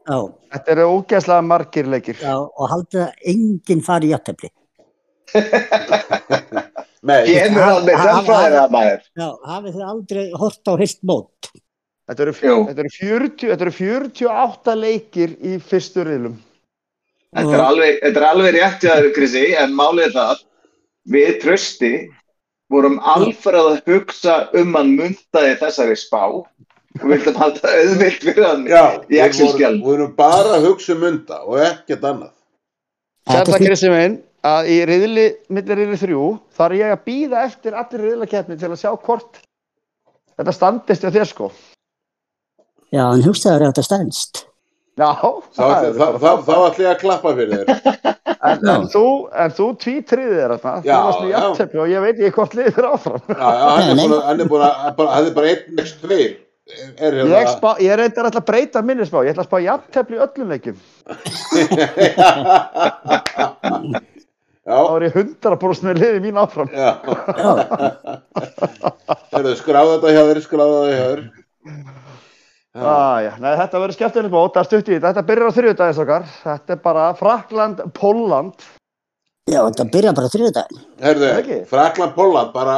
[0.09, 0.17] Já,
[0.55, 2.17] Þetta eru ógæslega margir leikir.
[2.21, 4.49] já, og haldið að enginn fari jafntefni.
[7.09, 9.03] Nei, kemur hann með tölfræðina maður.
[9.15, 11.49] Já, hafið þið aldrei hort á heilt mót?
[12.09, 16.35] Þetta eru, þetta, eru 40, þetta eru 48 leikir í fyrstu riðlum.
[17.35, 20.39] Þetta er alveg, þetta er alveg rétt hjá þér, Krissi, en málið er það,
[21.13, 21.91] við trösti
[22.73, 26.47] vorum alfarað að hugsa um hann muntaði þessari spá og
[27.05, 29.75] vildum halda auðvilt fyrir hann já, í við Excel-skjal.
[29.77, 32.33] vorum- við vorum bara að hugsa um munda og ekkert annað.
[33.29, 36.25] Þetta snýst- Krissi minn að í riðli, millir riðli þrjú,
[36.57, 39.41] þarf ég að býða eftir allir riðlakeppni til að sjá hvort
[40.37, 41.51] þetta standist hjá þér sko.
[42.89, 44.45] Já, en hugsaður ef þetta stendst.
[44.99, 47.67] Já, Þá það er þá- bara þá- þá ætlum ég að klappa fyrir þér.
[48.39, 49.03] En, en þú,
[49.55, 52.85] þú tvítriðið þér þarna, þú varst með jafntefni og ég veit ekki hvort liðið er
[52.89, 53.21] áfram.
[53.29, 54.47] Já, já, hann er búin að, hann er
[54.99, 56.31] bara, er einn next tveir.
[57.01, 57.49] Er Ég, hérna.
[57.55, 60.49] spá, ég reyndar alltaf að breyta minni spá, ég ætla að spá jafntefni í öllum
[60.53, 60.77] leikjum.
[64.69, 66.69] Já, Þá er ég 100% með liðið mín áfram.
[66.69, 66.93] já.
[69.33, 71.21] Já, skráða þetta hjá þér, skráða þetta hjá þér.
[72.69, 72.85] Já.
[72.85, 75.09] Ah, þetta verður skemmtilegt bót, það stutt í þetta.
[75.09, 76.25] Þetta byrjar á þriðjudagis okkar.
[76.43, 78.65] Þetta er bara Frakland, Pólland.
[79.49, 80.81] já, þetta byrja bara þriðdæðin.
[81.01, 81.29] Herðu?
[81.71, 82.75] Frakland, Póland, bara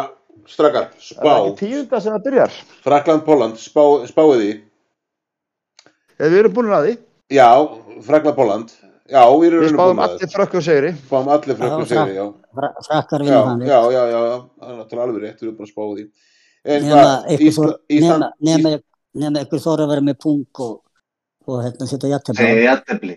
[0.48, 1.28] strakar, Það spá.
[1.28, 2.52] er ekki tíunda sem það byrjar.
[2.86, 4.52] Frakland, Póland, spá, spáið því.
[6.22, 6.94] Eða við erum búin að því.
[7.36, 7.50] Já,
[8.08, 8.72] Frakland, Póland.
[9.12, 10.94] Já, við erum Við búin spáðum að allir frökkum segri.
[11.04, 12.26] Spáum allir frökkum Já, sigri, já.
[12.88, 13.68] Frakkar vinna þannig.
[13.68, 16.06] já, já, já, já, það er náttúrulega alveg rétt, við erum bara að spáið því.
[16.64, 16.80] En
[18.40, 18.80] Nema
[19.16, 20.82] nema- ykkur þóra að vera með pung og,
[21.48, 22.46] og hérna setja jafntefni.
[22.46, 23.16] Segir jættefli.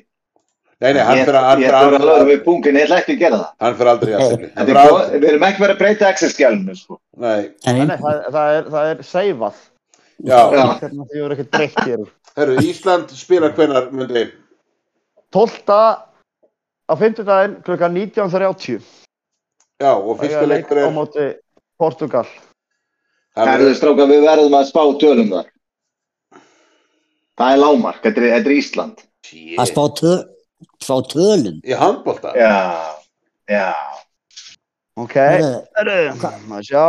[0.80, 3.18] nei, nei, hann fyrir hann ég ætla að aldrei, við pungin, ég ætla ekki að
[3.22, 3.52] gera það.
[3.60, 6.98] hann fyrir aldrei er aldrei, Við erum ekki verið að breyta Excel-skjálinu, sko.
[7.16, 9.54] nei, Nei, það, það, er, það er seifað.
[10.24, 10.40] já.
[10.82, 12.04] Því voru ekkert breytt hér.
[12.36, 14.26] Herru, Ísland spilar hvenar, myndi,
[15.30, 15.62] 12.
[16.90, 18.82] á 50 daginn klukkan 19.30.
[19.80, 21.24] já, og fyrsta er leik leikur á er, móti
[21.78, 22.26] Portugal.
[23.36, 25.48] er, stráka, við verðum að spá tölum þar.
[27.38, 29.02] Það er lámark, þetta er, þetta er Ísland.
[29.58, 30.12] Að spá, tö,
[30.84, 31.56] spá tölum.
[31.64, 32.54] í handbólta, Já,
[33.50, 33.66] já.
[34.94, 35.96] Ok, Herðu, Herru,
[36.46, 36.84] maður sjá.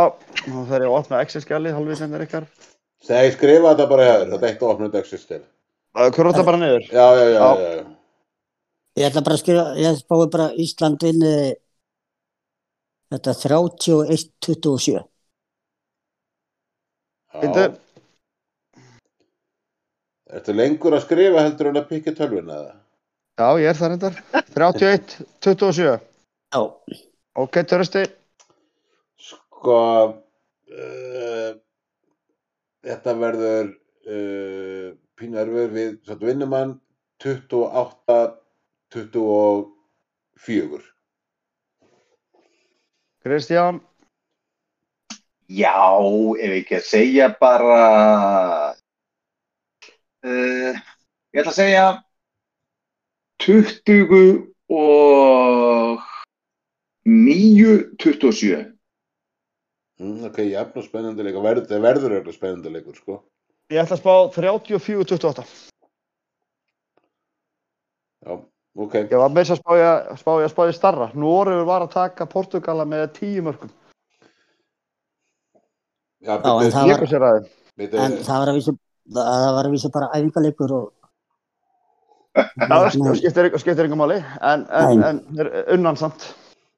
[0.46, 2.44] Nú fer ég að opna Excel-skjalið, halvvísendir ykkar.
[3.02, 4.90] segi skrifa þetta bara hér, þetta er eitt að opna.
[4.94, 6.86] Hvað er það bara niður?
[6.92, 7.48] Já, já, já, Já.
[7.74, 7.84] já.
[8.96, 11.32] Ég ætla bara að skrifa, ég spái bara Ísland vinni
[13.10, 15.02] þetta 31-27.
[17.40, 17.74] Bindu, já.
[20.36, 22.74] Ertu lengur að skrifa heldur en að pikka tölvuna það?
[23.36, 24.14] já, ég er það reyndar.
[24.56, 25.96] 31, 27.
[26.54, 26.60] Já,
[27.36, 28.02] Ok, törsti.
[29.20, 29.76] sko
[30.16, 31.50] uh,
[32.86, 33.66] þetta verður
[34.08, 34.88] uh,
[35.20, 36.72] pínu erfur við satt vinnumann
[37.24, 38.18] 28
[38.94, 40.80] 24
[43.26, 43.80] Kristján,
[45.50, 45.74] Já,
[46.42, 48.74] ef ekki að segja bara
[50.26, 50.74] uh,
[51.34, 51.86] ég ætla að segja
[53.46, 56.02] 20 og
[57.06, 58.64] 9, 27
[60.00, 63.18] mm, ok, jafn og spennandi leikur verður, það verður eitthvað spennandi leikur sko
[63.70, 65.44] ég ætla að spá 34-28.
[68.26, 68.32] já,
[68.86, 71.06] ok Ég var með þess að spá ég að spá ég að spá ég starra.
[71.18, 73.70] Noregur var að taka Portugala með tíu mörgum.
[76.22, 78.72] já, Já, en það var- En það var að vísu,
[79.14, 80.92] það var að vísu bara æfingarleikur og
[82.36, 83.16] Já, það
[83.56, 85.08] skiptir, ykkur máli, en, en, Nei.
[85.08, 86.26] en er unnan samt.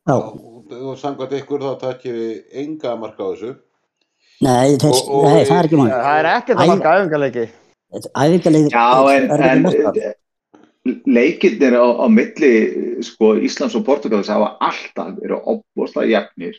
[0.06, 3.50] já, og, og samkvæmt ykkur þá takkir við enga marka á þessu
[4.46, 5.90] nei, þess, Og- og- nei, það er ekki Ja, mál.
[5.90, 7.46] það er ekkert að marka æfingarleiki.
[8.14, 8.86] Æfingarleikur Já,
[9.16, 10.14] en, en málstað.
[11.18, 16.54] leikirnir á, á milli sko, Íslands og Portugals hafa alltaf verið opbóðslega jafnir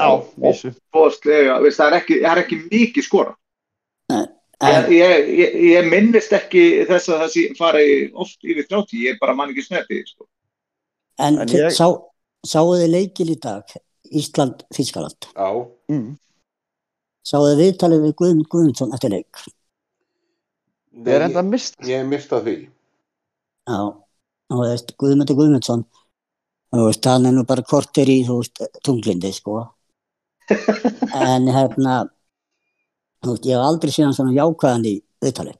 [0.00, 0.10] Já,
[0.42, 2.42] veist, það, er ekki, er
[2.72, 3.36] mikið skora
[4.60, 8.98] ég, En, ég, ég, ég minnist ekki þess að það sé- fari oft yfir 30,
[9.06, 10.26] ég bara man ekki snerti sko.
[11.18, 11.86] en En sá,
[12.46, 13.64] sáu þið leikil í dag,
[14.12, 15.30] Ísland, Þískaland.
[15.36, 15.48] já,
[15.90, 16.18] Mm.
[17.24, 19.36] Sáu þið viðtalið við Guðmund Guðmundsson eftir leik.
[20.96, 21.76] Ég er enda mist.
[21.84, 22.68] ég mista því
[23.68, 24.02] Já, og
[24.50, 25.84] þú veist, Guðmundur Guðmundsson,
[26.74, 29.68] þú veist, hann er nú bara kortir í, þú veist, tunglindi, sko.
[31.14, 32.08] en hérna,
[33.24, 34.94] þú veist, ég hef aldrei séð hann svona jákvæðan í
[35.24, 35.58] viðtalið.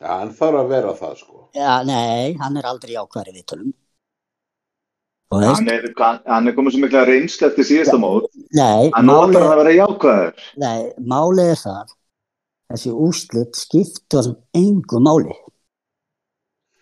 [0.00, 3.72] já, hann þarf að vera það sko Já, nei, hann er aldrei jákvæður í viðtalum.
[5.34, 5.86] Og veist, hann, er,
[6.28, 9.72] hann er komið svo mikla reynslu eftir síðasta mót nei, hann notar málið, að vera
[9.78, 10.80] jákvæður nei,
[11.14, 11.94] málið er það,
[12.74, 14.28] þessi úrslit skiptur
[14.60, 15.34] engu máli.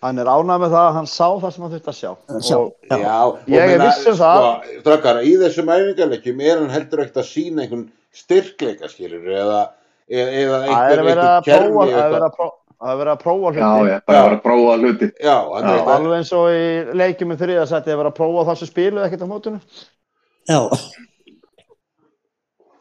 [0.03, 2.11] Hann er ánægð með það að hann sá það sem hann þurfti að sjá.
[2.43, 2.57] Sjá.
[2.59, 2.97] Og Já.
[2.99, 4.39] Já, og Ég er meina, viss um það.
[4.43, 7.85] Sko, Drakkar, í þessum æfingarleikjum er hann heldur ekkert að sína einhvern
[8.17, 9.61] styrkleika skilur eða,
[10.09, 12.93] eða, eða það er einhver, verið að einhver prófa, það er verið að prófa, það
[12.93, 13.63] er verið að prófa hluti.
[13.63, 16.67] já, já, bara að vera að prófa hluti Já, er Alveg eins og í
[17.03, 19.63] leikjum í þriðasætti að vera að prófa það sem spiluð ekkert á mótunum.
[20.51, 20.61] Já,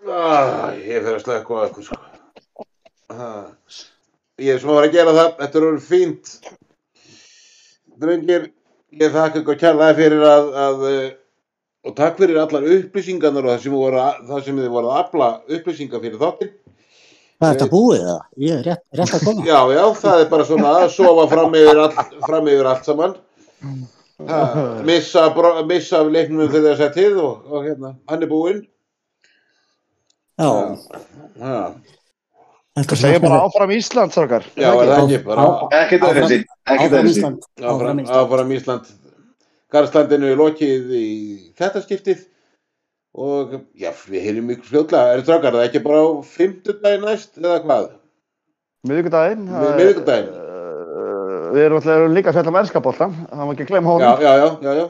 [0.10, 1.99] ah, Ég fer að eitthvað sko.
[3.14, 3.45] ah.
[4.41, 6.32] Ég er sem að vera að gera það Þetta er orðið fínt
[8.02, 8.45] Drengir,
[8.98, 11.10] ég þakka ykkur kærlega fyrir að, að eh,
[11.86, 14.99] og takk fyrir allar upplýsingarnar og það sem, voru, að- það sem þið voru að
[15.03, 16.52] afla upplýsingar fyrir þáttinn
[17.41, 19.45] það er þetta búið það, ég er rétt, rétt að koma.
[19.48, 21.95] Já, já, það er bara svona að sofa fram yfir, all,
[22.28, 23.16] fram yfir allt saman.
[24.30, 24.41] Ha,
[24.86, 28.62] missa, bro- missa af leiknum fyrir þess að tíð og, og hérna, hann er búinn.
[30.38, 30.49] Já,
[31.41, 31.74] Ha,
[32.78, 34.45] Það segir bara áfram Ísland, sorgar.
[34.56, 35.48] já, er það ekki bara
[35.82, 37.10] ekkert Áfram-.
[37.10, 38.86] Ísland, áfram, Ísland.
[39.72, 41.07] Garðslandinu er lokið í
[41.60, 42.26] þetta skiptið
[43.22, 45.15] og já, við heyrim ykkur fljótlega.
[45.18, 47.85] Er það það ekki bara á fimmtudaginn næst eða hvað?
[48.88, 49.43] Miðvikudaginn.
[49.45, 50.31] Mi- það er- miðvikudaginn.
[50.31, 50.48] Uh,
[51.52, 54.22] Við erum alltaf líka að fjalla með ennskapoltan, það má ekki glemma Já, honum.
[54.23, 54.85] já, já, já, já,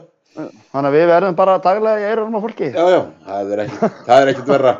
[0.72, 2.68] Þannig að við verðum bara daglega í eyrunum á fólki.
[2.72, 4.72] já, já, það er ekkit, það er ekkit verra.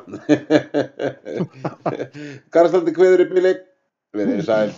[2.55, 3.53] Garðslandi kveður í bíli,
[4.17, 4.71] við erum sæl.